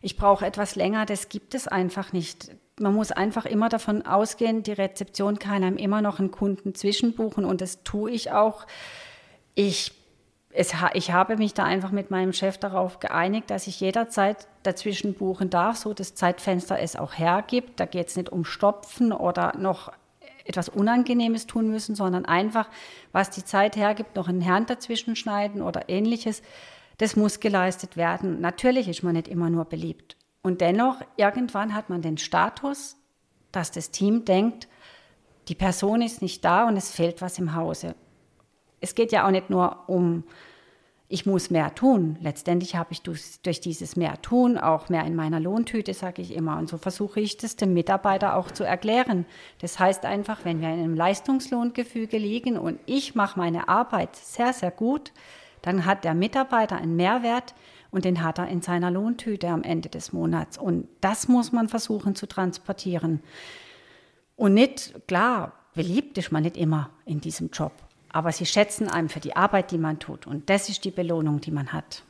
ich 0.00 0.16
brauche 0.16 0.46
etwas 0.46 0.74
länger, 0.74 1.04
das 1.04 1.28
gibt 1.28 1.54
es 1.54 1.68
einfach 1.68 2.14
nicht. 2.14 2.52
Man 2.80 2.94
muss 2.94 3.12
einfach 3.12 3.44
immer 3.44 3.68
davon 3.68 4.06
ausgehen, 4.06 4.62
die 4.62 4.72
Rezeption 4.72 5.38
kann 5.38 5.62
einem 5.62 5.76
immer 5.76 6.00
noch 6.00 6.18
einen 6.18 6.30
Kunden 6.30 6.74
zwischenbuchen 6.74 7.44
und 7.44 7.60
das 7.60 7.84
tue 7.84 8.10
ich 8.10 8.32
auch. 8.32 8.66
Ich 9.54 9.92
es, 10.54 10.74
ich 10.94 11.12
habe 11.12 11.36
mich 11.36 11.54
da 11.54 11.64
einfach 11.64 11.90
mit 11.90 12.10
meinem 12.10 12.32
Chef 12.32 12.58
darauf 12.58 13.00
geeinigt, 13.00 13.50
dass 13.50 13.66
ich 13.66 13.80
jederzeit 13.80 14.48
dazwischen 14.62 15.14
buchen 15.14 15.50
darf, 15.50 15.76
so 15.76 15.94
das 15.94 16.14
Zeitfenster 16.14 16.78
es 16.78 16.96
auch 16.96 17.14
hergibt. 17.14 17.80
Da 17.80 17.86
geht 17.86 18.08
es 18.08 18.16
nicht 18.16 18.30
um 18.30 18.44
Stopfen 18.44 19.12
oder 19.12 19.56
noch 19.56 19.92
etwas 20.44 20.68
Unangenehmes 20.68 21.46
tun 21.46 21.70
müssen, 21.70 21.94
sondern 21.94 22.26
einfach, 22.26 22.68
was 23.12 23.30
die 23.30 23.44
Zeit 23.44 23.76
hergibt, 23.76 24.16
noch 24.16 24.28
einen 24.28 24.40
Herrn 24.40 24.66
dazwischen 24.66 25.16
schneiden 25.16 25.62
oder 25.62 25.88
ähnliches. 25.88 26.42
Das 26.98 27.16
muss 27.16 27.40
geleistet 27.40 27.96
werden. 27.96 28.40
Natürlich 28.40 28.88
ist 28.88 29.02
man 29.02 29.14
nicht 29.14 29.28
immer 29.28 29.48
nur 29.48 29.64
beliebt. 29.64 30.16
Und 30.42 30.60
dennoch, 30.60 31.00
irgendwann 31.16 31.74
hat 31.74 31.88
man 31.88 32.02
den 32.02 32.18
Status, 32.18 32.96
dass 33.52 33.70
das 33.70 33.90
Team 33.90 34.24
denkt, 34.24 34.68
die 35.48 35.54
Person 35.54 36.02
ist 36.02 36.20
nicht 36.20 36.44
da 36.44 36.68
und 36.68 36.76
es 36.76 36.90
fehlt 36.90 37.22
was 37.22 37.38
im 37.38 37.54
Hause 37.54 37.94
es 38.82 38.94
geht 38.94 39.12
ja 39.12 39.26
auch 39.26 39.30
nicht 39.30 39.48
nur 39.48 39.88
um, 39.88 40.24
ich 41.08 41.24
muss 41.24 41.50
mehr 41.50 41.74
tun. 41.74 42.16
Letztendlich 42.20 42.76
habe 42.76 42.92
ich 42.92 43.02
durch, 43.02 43.40
durch 43.42 43.60
dieses 43.60 43.96
mehr 43.96 44.20
tun 44.22 44.58
auch 44.58 44.88
mehr 44.88 45.04
in 45.04 45.14
meiner 45.14 45.40
Lohntüte, 45.40 45.94
sage 45.94 46.20
ich 46.20 46.34
immer. 46.34 46.58
Und 46.58 46.68
so 46.68 46.78
versuche 46.78 47.20
ich 47.20 47.36
das 47.36 47.56
dem 47.56 47.72
Mitarbeiter 47.72 48.36
auch 48.36 48.50
zu 48.50 48.64
erklären. 48.64 49.24
Das 49.60 49.78
heißt 49.78 50.04
einfach, 50.04 50.44
wenn 50.44 50.60
wir 50.60 50.68
in 50.68 50.80
einem 50.80 50.94
Leistungslohngefüge 50.94 52.18
liegen 52.18 52.58
und 52.58 52.80
ich 52.86 53.14
mache 53.14 53.38
meine 53.38 53.68
Arbeit 53.68 54.16
sehr, 54.16 54.52
sehr 54.52 54.70
gut, 54.70 55.12
dann 55.62 55.86
hat 55.86 56.04
der 56.04 56.14
Mitarbeiter 56.14 56.76
einen 56.76 56.96
Mehrwert 56.96 57.54
und 57.90 58.04
den 58.04 58.22
hat 58.22 58.38
er 58.38 58.48
in 58.48 58.62
seiner 58.62 58.90
Lohntüte 58.90 59.48
am 59.48 59.62
Ende 59.62 59.90
des 59.90 60.12
Monats. 60.12 60.58
Und 60.58 60.88
das 61.00 61.28
muss 61.28 61.52
man 61.52 61.68
versuchen 61.68 62.14
zu 62.16 62.26
transportieren. 62.26 63.20
Und 64.34 64.54
nicht, 64.54 65.06
klar, 65.06 65.52
beliebt 65.74 66.18
ist 66.18 66.32
man 66.32 66.42
nicht 66.42 66.56
immer 66.56 66.90
in 67.04 67.20
diesem 67.20 67.50
Job 67.50 67.72
aber 68.12 68.32
sie 68.32 68.46
schätzen 68.46 68.88
einem 68.88 69.08
für 69.08 69.20
die 69.20 69.34
Arbeit, 69.34 69.70
die 69.70 69.78
man 69.78 69.98
tut. 69.98 70.26
Und 70.26 70.48
das 70.50 70.68
ist 70.68 70.84
die 70.84 70.90
Belohnung, 70.90 71.40
die 71.40 71.50
man 71.50 71.72
hat. 71.72 72.02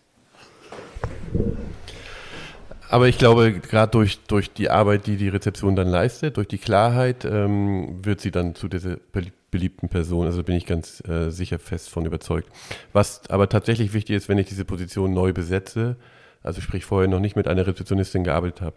Aber 2.88 3.08
ich 3.08 3.16
glaube, 3.16 3.52
gerade 3.52 3.90
durch, 3.90 4.20
durch 4.26 4.52
die 4.52 4.68
Arbeit, 4.68 5.06
die 5.06 5.16
die 5.16 5.30
Rezeption 5.30 5.74
dann 5.76 5.88
leistet, 5.88 6.36
durch 6.36 6.48
die 6.48 6.58
Klarheit, 6.58 7.24
ähm, 7.24 8.04
wird 8.04 8.20
sie 8.20 8.30
dann 8.30 8.54
zu 8.54 8.68
dieser 8.68 8.98
beliebten 9.50 9.88
Person. 9.88 10.26
Also 10.26 10.42
bin 10.42 10.56
ich 10.56 10.66
ganz 10.66 11.02
äh, 11.08 11.30
sicher 11.30 11.58
fest 11.58 11.88
von 11.88 12.04
überzeugt. 12.04 12.50
Was 12.92 13.30
aber 13.30 13.48
tatsächlich 13.48 13.94
wichtig 13.94 14.16
ist, 14.16 14.28
wenn 14.28 14.36
ich 14.36 14.46
diese 14.46 14.66
Position 14.66 15.14
neu 15.14 15.32
besetze, 15.32 15.96
also 16.42 16.60
sprich 16.60 16.84
vorher 16.84 17.08
noch 17.08 17.20
nicht 17.20 17.34
mit 17.34 17.48
einer 17.48 17.66
Rezeptionistin 17.66 18.24
gearbeitet 18.24 18.60
habe, 18.60 18.76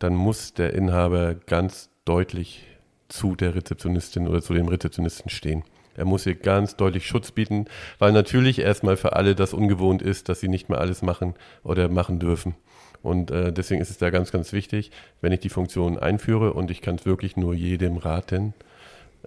dann 0.00 0.16
muss 0.16 0.54
der 0.54 0.74
Inhaber 0.74 1.34
ganz 1.34 1.90
deutlich 2.04 2.66
zu 3.08 3.36
der 3.36 3.54
Rezeptionistin 3.54 4.26
oder 4.26 4.42
zu 4.42 4.54
dem 4.54 4.66
Rezeptionisten 4.66 5.30
stehen. 5.30 5.62
Er 5.96 6.04
muss 6.04 6.24
hier 6.24 6.34
ganz 6.34 6.76
deutlich 6.76 7.06
Schutz 7.06 7.30
bieten, 7.30 7.66
weil 7.98 8.12
natürlich 8.12 8.58
erstmal 8.58 8.96
für 8.96 9.14
alle 9.14 9.34
das 9.34 9.54
ungewohnt 9.54 10.02
ist, 10.02 10.28
dass 10.28 10.40
sie 10.40 10.48
nicht 10.48 10.68
mehr 10.68 10.80
alles 10.80 11.02
machen 11.02 11.34
oder 11.62 11.88
machen 11.88 12.18
dürfen. 12.18 12.54
Und 13.02 13.30
äh, 13.30 13.52
deswegen 13.52 13.80
ist 13.80 13.90
es 13.90 13.98
da 13.98 14.10
ganz, 14.10 14.32
ganz 14.32 14.52
wichtig, 14.52 14.90
wenn 15.20 15.32
ich 15.32 15.40
die 15.40 15.50
Funktion 15.50 15.98
einführe 15.98 16.54
und 16.54 16.70
ich 16.70 16.80
kann 16.80 16.94
es 16.96 17.04
wirklich 17.04 17.36
nur 17.36 17.54
jedem 17.54 17.98
raten. 17.98 18.54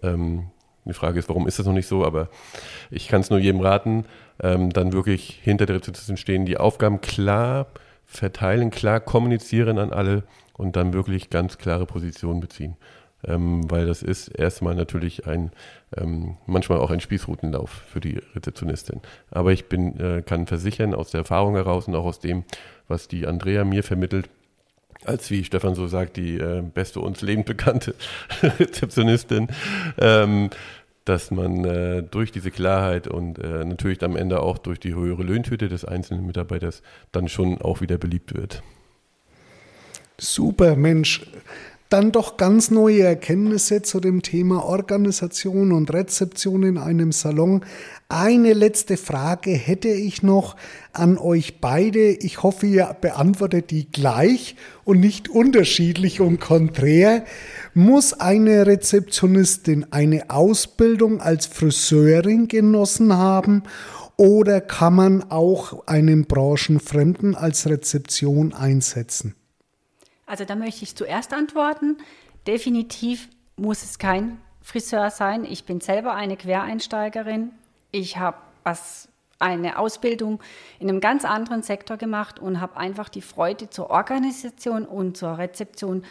Ähm, 0.02 0.48
die 0.86 0.94
Frage 0.94 1.20
ist, 1.20 1.30
warum 1.30 1.48
ist 1.48 1.60
das 1.60 1.66
noch 1.66 1.74
nicht 1.74 1.88
so, 1.88 2.06
aber 2.06 2.30
ich 2.90 3.08
kann 3.08 3.22
es 3.22 3.30
nur 3.30 3.40
jedem 3.40 3.62
raten, 3.62 4.06
ähm, 4.42 4.72
dann 4.72 4.94
wirklich 4.94 5.40
hinter 5.44 5.66
der 5.66 5.76
Rezeption 5.76 6.18
stehen, 6.18 6.46
die 6.46 6.58
Aufgaben 6.58 7.02
klar 7.02 7.68
verteilen, 8.06 8.72
klar 8.72 9.00
kommunizieren 9.00 9.78
an 9.78 9.92
alle 9.92 10.24
und 10.54 10.76
dann 10.76 10.94
wirklich 10.94 11.30
ganz 11.30 11.58
klare 11.58 11.86
Positionen 11.86 12.40
beziehen 12.40 12.78
ähm, 13.26 13.70
weil 13.70 13.86
das 13.86 14.04
ist 14.04 14.28
erstmal 14.28 14.76
natürlich 14.76 15.28
ein, 15.28 15.52
ähm, 15.96 16.38
manchmal 16.46 16.80
auch 16.80 16.92
ein 16.92 17.00
Spießrutenlauf 17.00 17.70
für 17.70 18.00
die 18.00 18.20
Rezeptionistin. 18.36 19.02
Aber 19.32 19.52
ich 19.52 19.70
bin, 19.70 20.00
äh, 20.00 20.22
kann 20.22 20.48
versichern, 20.48 20.94
aus 20.94 21.12
der 21.12 21.20
Erfahrung 21.20 21.56
heraus 21.56 21.88
und 21.88 21.96
auch 21.96 22.06
aus 22.06 22.20
dem, 22.20 22.44
was 22.88 23.08
die 23.08 23.28
Andrea 23.28 23.64
mir 23.64 23.84
vermittelt, 23.84 24.30
als 25.04 25.30
wie 25.32 25.44
Stefan 25.44 25.76
so 25.76 25.88
sagt, 25.88 26.18
die 26.18 26.38
äh, 26.38 26.62
beste 26.62 27.00
uns 27.00 27.22
lebend 27.22 27.46
bekannte 27.46 27.96
Rezeptionistin, 28.42 29.48
ähm, 29.98 30.50
dass 31.06 31.32
man 31.32 31.64
äh, 31.64 32.04
durch 32.04 32.32
diese 32.32 32.52
Klarheit 32.52 33.08
und 33.08 33.40
äh, 33.40 33.64
natürlich 33.64 34.04
am 34.04 34.16
Ende 34.16 34.42
auch 34.42 34.58
durch 34.58 34.80
die 34.80 34.94
höhere 34.94 35.24
Löhntüte 35.24 35.70
des 35.70 35.86
einzelnen 35.86 36.26
Mitarbeiters 36.26 36.82
dann 37.12 37.30
schon 37.30 37.62
auch 37.62 37.80
wieder 37.82 37.98
beliebt 37.98 38.36
wird. 38.36 38.62
Super, 40.20 40.76
Mensch 40.76 41.22
dann 41.90 42.12
doch 42.12 42.38
ganz 42.38 42.70
neue 42.70 43.04
Erkenntnisse 43.04 43.82
zu 43.82 44.00
dem 44.00 44.22
Thema 44.22 44.66
Organisation 44.66 45.72
und 45.72 45.94
Rezeption 45.94 46.64
in 46.64 46.78
einem 46.78 47.12
Salon. 47.12 47.64
Eine 48.10 48.54
letzte 48.54 48.98
Frage 48.98 49.52
hätte 49.52 49.88
ich 49.90 50.24
noch 50.24 50.56
an 50.94 51.18
euch 51.18 51.62
beide. 51.62 52.12
Ich 52.12 52.44
hoffe, 52.44 52.66
ihr 52.66 52.96
beantwortet 53.00 53.72
die 53.72 53.90
gleich 53.90 54.56
und 54.84 55.00
nicht 55.00 55.30
unterschiedlich 55.30 56.20
und 56.20 56.40
konträr. 56.40 57.24
Muss 57.74 58.14
eine 58.14 58.66
Rezeptionistin 58.66 59.88
eine 59.92 60.30
Ausbildung 60.30 61.22
als 61.22 61.46
Friseurin 61.46 62.48
genossen 62.48 63.14
haben 63.14 63.64
oder 64.18 64.62
kann 64.62 64.96
man 64.96 65.24
auch 65.30 65.86
einen 65.86 66.26
Branchenfremden 66.26 67.36
als 67.36 67.68
Rezeption 67.68 68.54
einsetzen? 68.54 69.36
Also 70.28 70.46
da 70.46 70.56
möchte 70.56 70.84
ich 70.84 70.96
zuerst 70.96 71.34
antworten. 71.34 71.98
Definitiv 72.46 73.30
muss 73.56 73.84
es 73.84 73.98
kein 73.98 74.40
Friseur 74.62 75.10
sein. 75.10 75.46
Ich 75.46 75.64
bin 75.64 75.82
selber 75.82 76.14
eine 76.14 76.38
Quereinsteigerin. 76.38 77.52
Ich 77.92 78.18
habe 78.18 78.38
was 78.64 79.08
eine 79.40 79.80
Ausbildung 79.80 80.42
in 80.80 80.90
einem 80.90 81.00
ganz 81.00 81.24
anderen 81.24 81.64
Sektor 81.64 81.98
gemacht 81.98 82.40
und 82.40 82.60
habe 82.60 82.78
einfach 82.78 83.08
die 83.08 83.22
Freude 83.22 83.70
zur 83.70 83.90
Organisation 83.90 84.86
und 84.86 85.16
zur 85.16 85.38
Rezeption 85.38 86.04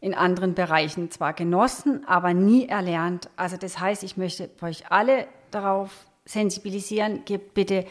in 0.00 0.14
anderen 0.14 0.54
Bereichen 0.54 1.10
zwar 1.10 1.32
genossen, 1.32 2.06
aber 2.06 2.32
nie 2.32 2.66
erlernt. 2.66 3.28
Also 3.36 3.56
das 3.56 3.80
heißt, 3.80 4.04
ich 4.04 4.16
möchte 4.16 4.48
euch 4.62 4.90
alle 4.90 5.26
darauf 5.50 6.06
sensibilisieren, 6.24 7.24
gebt 7.24 7.54
bitte 7.54 7.84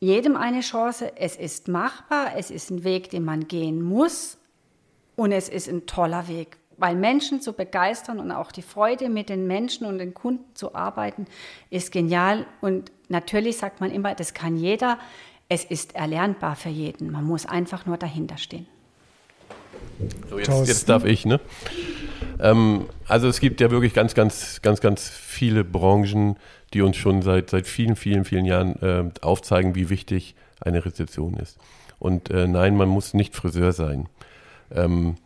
jedem 0.00 0.36
eine 0.36 0.60
Chance. 0.60 1.12
Es 1.16 1.36
ist 1.36 1.68
machbar, 1.68 2.36
es 2.36 2.50
ist 2.50 2.70
ein 2.70 2.84
Weg, 2.84 3.10
den 3.10 3.24
man 3.24 3.48
gehen 3.48 3.82
muss, 3.82 4.38
und 5.16 5.32
es 5.32 5.48
ist 5.48 5.68
ein 5.68 5.86
toller 5.86 6.28
Weg, 6.28 6.56
weil 6.78 6.96
Menschen 6.96 7.40
zu 7.40 7.52
begeistern 7.52 8.18
und 8.18 8.32
auch 8.32 8.50
die 8.50 8.62
Freude 8.62 9.08
mit 9.08 9.28
den 9.28 9.46
Menschen 9.46 9.86
und 9.86 9.98
den 9.98 10.14
Kunden 10.14 10.54
zu 10.54 10.74
arbeiten, 10.74 11.26
ist 11.70 11.92
genial. 11.92 12.46
Und 12.60 12.90
natürlich 13.08 13.58
sagt 13.58 13.80
man 13.80 13.90
immer, 13.90 14.14
das 14.14 14.34
kann 14.34 14.56
jeder. 14.56 14.98
Es 15.48 15.64
ist 15.64 15.94
erlernbar 15.94 16.56
für 16.56 16.70
jeden. 16.70 17.10
Man 17.10 17.24
muss 17.24 17.46
einfach 17.46 17.86
nur 17.86 17.98
dahinter 17.98 18.38
stehen. 18.38 18.66
So, 20.30 20.38
jetzt, 20.38 20.66
jetzt 20.66 20.88
darf 20.88 21.04
ich, 21.04 21.26
ne? 21.26 21.40
Ähm, 22.40 22.86
also 23.06 23.28
es 23.28 23.38
gibt 23.40 23.60
ja 23.60 23.70
wirklich 23.70 23.94
ganz, 23.94 24.14
ganz, 24.14 24.62
ganz, 24.62 24.80
ganz 24.80 25.08
viele 25.08 25.64
Branchen, 25.64 26.36
die 26.72 26.82
uns 26.82 26.96
schon 26.96 27.22
seit, 27.22 27.50
seit 27.50 27.66
vielen, 27.66 27.96
vielen, 27.96 28.24
vielen 28.24 28.44
Jahren 28.44 28.82
äh, 28.82 29.04
aufzeigen, 29.20 29.74
wie 29.74 29.90
wichtig 29.90 30.34
eine 30.60 30.84
Rezeption 30.84 31.34
ist. 31.34 31.58
Und 31.98 32.30
äh, 32.30 32.48
nein, 32.48 32.76
man 32.76 32.88
muss 32.88 33.14
nicht 33.14 33.36
Friseur 33.36 33.72
sein. 33.72 34.08
Ähm, 34.74 35.16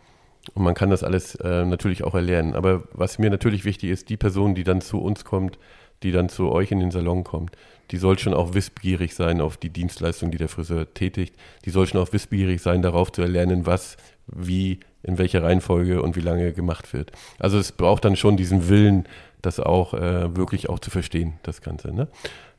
und 0.55 0.63
man 0.63 0.75
kann 0.75 0.91
das 0.91 1.03
alles 1.03 1.35
äh, 1.37 1.65
natürlich 1.65 2.05
auch 2.05 2.15
erlernen. 2.15 2.55
Aber 2.55 2.85
was 2.93 3.19
mir 3.19 3.31
natürlich 3.31 3.65
wichtig 3.65 3.91
ist, 3.91 4.09
die 4.09 4.17
Person, 4.17 4.55
die 4.55 4.65
dann 4.65 4.81
zu 4.81 5.01
uns 5.01 5.25
kommt, 5.25 5.59
die 6.03 6.13
dann 6.13 6.29
zu 6.29 6.51
euch 6.51 6.71
in 6.71 6.81
den 6.81 6.91
Salon 6.91 7.25
kommt, 7.25 7.57
die 7.91 7.97
soll 7.97 8.19
schon 8.19 8.35
auch 8.35 8.55
wissbegierig 8.55 9.15
sein 9.15 9.41
auf 9.41 9.57
die 9.57 9.71
Dienstleistung, 9.71 10.31
die 10.31 10.39
der 10.39 10.49
Friseur 10.49 10.93
tätigt. 10.93 11.35
Die 11.65 11.71
soll 11.71 11.87
schon 11.87 12.01
auch 12.01 12.13
wissbegierig 12.13 12.61
sein, 12.61 12.83
darauf 12.83 13.13
zu 13.13 13.23
erlernen, 13.23 13.67
was, 13.67 13.97
wie, 14.27 14.81
in 15.03 15.19
welcher 15.19 15.43
Reihenfolge 15.43 16.03
und 16.03 16.17
wie 16.17 16.21
lange 16.21 16.53
gemacht 16.53 16.93
wird. 16.93 17.13
Also 17.39 17.59
es 17.59 17.73
braucht 17.73 18.05
dann 18.05 18.17
schon 18.17 18.37
diesen 18.37 18.69
Willen, 18.69 19.07
das 19.43 19.61
auch 19.61 19.95
äh, 19.95 20.37
wirklich 20.37 20.69
auch 20.69 20.81
zu 20.81 20.91
verstehen, 20.91 21.35
das 21.45 21.61
Ganze. 21.61 21.95
Ne? 21.95 22.09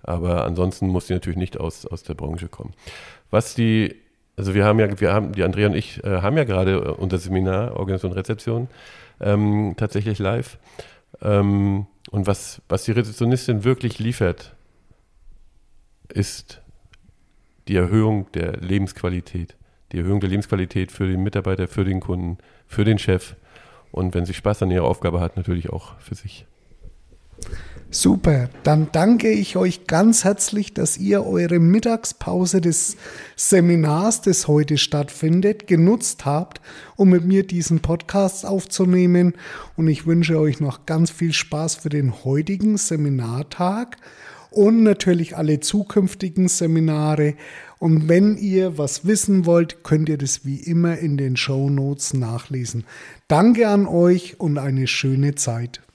Aber 0.04 0.46
ansonsten 0.46 0.88
muss 0.88 1.08
sie 1.08 1.14
natürlich 1.14 1.38
nicht 1.38 1.60
aus, 1.60 1.86
aus 1.86 2.04
der 2.04 2.14
Branche 2.14 2.48
kommen. 2.48 2.74
Was 3.30 3.56
die 3.56 3.96
also 4.38 4.54
wir 4.54 4.66
haben 4.66 4.80
ja, 4.80 5.00
wir 5.00 5.14
haben, 5.14 5.34
die 5.34 5.44
Andrea 5.44 5.68
und 5.68 5.76
ich 5.76 6.04
äh, 6.04 6.22
haben 6.22 6.38
ja 6.38 6.44
gerade 6.44 6.74
äh, 6.74 6.90
unser 6.92 7.18
Seminar 7.18 7.76
Organisation 7.76 8.12
und 8.12 8.18
Rezeption 8.18 8.68
ähm, 9.20 9.74
tatsächlich 9.78 10.20
live. 10.20 10.60
Ähm, 11.22 11.88
und 12.12 12.28
was, 12.28 12.62
was 12.70 12.84
die 12.84 12.92
Rezeptionistin 12.92 13.64
wirklich 13.64 13.98
liefert, 13.98 14.56
ist 16.14 16.62
die 17.68 17.76
Erhöhung 17.76 18.32
der 18.34 18.58
Lebensqualität. 18.58 19.58
Die 19.92 19.98
Erhöhung 19.98 20.20
der 20.20 20.30
Lebensqualität 20.30 20.92
für 20.92 21.08
den 21.08 21.24
Mitarbeiter, 21.24 21.68
für 21.68 21.84
den 21.84 22.00
Kunden, 22.00 22.38
für 22.68 22.86
den 22.86 23.00
Chef 23.00 23.36
und 23.92 24.14
wenn 24.14 24.26
sie 24.26 24.34
Spaß 24.34 24.64
an 24.64 24.72
ihrer 24.72 24.86
Aufgabe 24.86 25.20
hat, 25.20 25.36
natürlich 25.36 25.70
auch 25.70 25.98
für 26.00 26.16
sich. 26.16 26.46
Super, 27.90 28.50
dann 28.64 28.90
danke 28.92 29.30
ich 29.30 29.56
euch 29.56 29.88
ganz 29.88 30.26
herzlich, 30.26 30.74
dass 30.74 30.98
ihr 30.98 31.26
eure 31.26 31.60
Mittagspause 31.60 32.60
des 32.60 32.98
Seminars, 33.38 34.22
das 34.22 34.50
heute 34.50 34.78
stattfindet, 34.78 35.68
genutzt 35.68 36.26
habt, 36.26 36.60
um 36.98 37.10
mit 37.10 37.24
mir 37.24 37.48
diesen 37.48 37.80
Podcast 37.80 38.46
aufzunehmen. 38.46 39.36
Und 39.78 39.88
ich 39.88 40.06
wünsche 40.06 40.38
euch 40.38 40.60
noch 40.60 40.86
ganz 40.86 41.12
viel 41.12 41.32
Spaß 41.32 41.76
für 41.76 41.88
den 41.88 42.26
heutigen 42.26 42.76
Seminartag 42.76 43.96
und 44.52 44.84
natürlich 44.84 45.38
alle 45.38 45.62
zukünftigen 45.62 46.50
Seminare. 46.50 47.36
Und 47.80 48.10
wenn 48.10 48.36
ihr 48.36 48.78
was 48.78 49.06
wissen 49.06 49.46
wollt, 49.46 49.86
könnt 49.86 50.10
ihr 50.10 50.18
das 50.18 50.44
wie 50.44 50.58
immer 50.58 50.98
in 50.98 51.16
den 51.16 51.38
Show 51.38 51.70
Notes 51.70 52.14
nachlesen. 52.14 52.84
Danke 53.30 53.70
an 53.70 53.88
euch 53.88 54.42
und 54.42 54.58
eine 54.58 54.88
schöne 54.88 55.36
Zeit. 55.36 55.87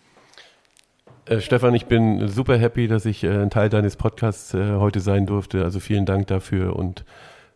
Äh, 1.26 1.40
Stefan, 1.40 1.74
ich 1.74 1.86
bin 1.86 2.28
super 2.28 2.56
happy, 2.56 2.88
dass 2.88 3.04
ich 3.04 3.24
äh, 3.24 3.30
ein 3.30 3.50
Teil 3.50 3.68
deines 3.68 3.96
Podcasts 3.96 4.54
äh, 4.54 4.72
heute 4.76 5.00
sein 5.00 5.26
durfte. 5.26 5.64
Also 5.64 5.80
vielen 5.80 6.06
Dank 6.06 6.26
dafür 6.26 6.76
und 6.76 7.04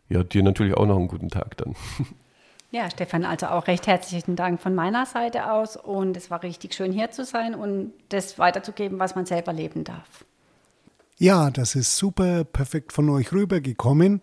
ja, 0.08 0.22
dir 0.22 0.42
natürlich 0.42 0.74
auch 0.74 0.86
noch 0.86 0.96
einen 0.96 1.08
guten 1.08 1.30
Tag 1.30 1.56
dann. 1.56 1.74
Ja, 2.72 2.90
Stefan, 2.90 3.24
also 3.24 3.46
auch 3.46 3.68
recht 3.68 3.86
herzlichen 3.86 4.34
Dank 4.34 4.60
von 4.60 4.74
meiner 4.74 5.06
Seite 5.06 5.50
aus 5.52 5.76
und 5.76 6.16
es 6.16 6.32
war 6.32 6.42
richtig 6.42 6.74
schön 6.74 6.92
hier 6.92 7.12
zu 7.12 7.24
sein 7.24 7.54
und 7.54 7.92
das 8.08 8.40
weiterzugeben, 8.40 8.98
was 8.98 9.14
man 9.14 9.24
selber 9.24 9.52
leben 9.52 9.84
darf. 9.84 10.24
Ja, 11.16 11.50
das 11.50 11.76
ist 11.76 11.96
super 11.96 12.42
perfekt 12.44 12.92
von 12.92 13.08
euch 13.08 13.32
rübergekommen. 13.32 14.20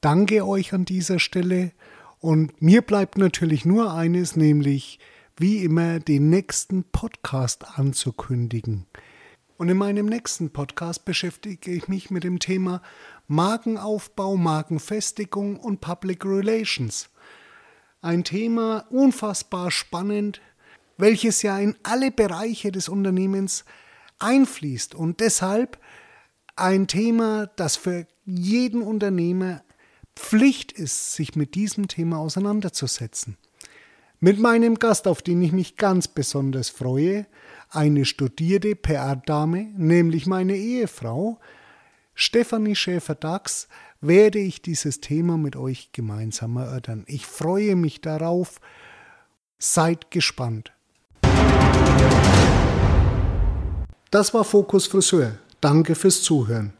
Danke 0.00 0.46
euch 0.46 0.74
an 0.74 0.84
dieser 0.84 1.20
Stelle 1.20 1.70
und 2.18 2.60
mir 2.60 2.82
bleibt 2.82 3.18
natürlich 3.18 3.64
nur 3.64 3.94
eines, 3.94 4.34
nämlich 4.34 4.98
wie 5.38 5.62
immer 5.64 6.00
den 6.00 6.30
nächsten 6.30 6.84
Podcast 6.84 7.78
anzukündigen. 7.78 8.86
Und 9.58 9.68
in 9.68 9.76
meinem 9.76 10.06
nächsten 10.06 10.50
Podcast 10.50 11.04
beschäftige 11.04 11.72
ich 11.72 11.88
mich 11.88 12.10
mit 12.10 12.24
dem 12.24 12.38
Thema 12.38 12.80
Markenaufbau, 13.26 14.36
Markenfestigung 14.36 15.58
und 15.58 15.82
Public 15.82 16.24
Relations. 16.24 17.10
Ein 18.00 18.24
Thema 18.24 18.86
unfassbar 18.90 19.70
spannend, 19.70 20.40
welches 20.96 21.42
ja 21.42 21.58
in 21.58 21.76
alle 21.82 22.10
Bereiche 22.10 22.72
des 22.72 22.88
Unternehmens 22.88 23.66
einfließt 24.18 24.94
und 24.94 25.20
deshalb 25.20 25.78
ein 26.54 26.86
Thema, 26.86 27.46
das 27.56 27.76
für 27.76 28.06
jeden 28.24 28.80
Unternehmer 28.80 29.62
Pflicht 30.14 30.72
ist, 30.72 31.14
sich 31.14 31.36
mit 31.36 31.54
diesem 31.54 31.88
Thema 31.88 32.18
auseinanderzusetzen. 32.18 33.36
Mit 34.18 34.40
meinem 34.40 34.76
Gast, 34.76 35.06
auf 35.08 35.20
den 35.20 35.42
ich 35.42 35.52
mich 35.52 35.76
ganz 35.76 36.08
besonders 36.08 36.70
freue, 36.70 37.26
eine 37.68 38.06
studierte 38.06 38.74
PR-Dame, 38.74 39.68
nämlich 39.76 40.26
meine 40.26 40.56
Ehefrau, 40.56 41.38
Stefanie 42.14 42.74
Schäfer-Dax, 42.74 43.68
werde 44.00 44.38
ich 44.38 44.62
dieses 44.62 45.00
Thema 45.00 45.36
mit 45.36 45.54
euch 45.54 45.92
gemeinsam 45.92 46.56
erörtern. 46.56 47.04
Ich 47.06 47.26
freue 47.26 47.76
mich 47.76 48.00
darauf. 48.00 48.58
Seid 49.58 50.10
gespannt. 50.10 50.72
Das 54.10 54.32
war 54.32 54.44
Fokus 54.44 54.86
Friseur. 54.86 55.38
Danke 55.60 55.94
fürs 55.94 56.22
Zuhören. 56.22 56.72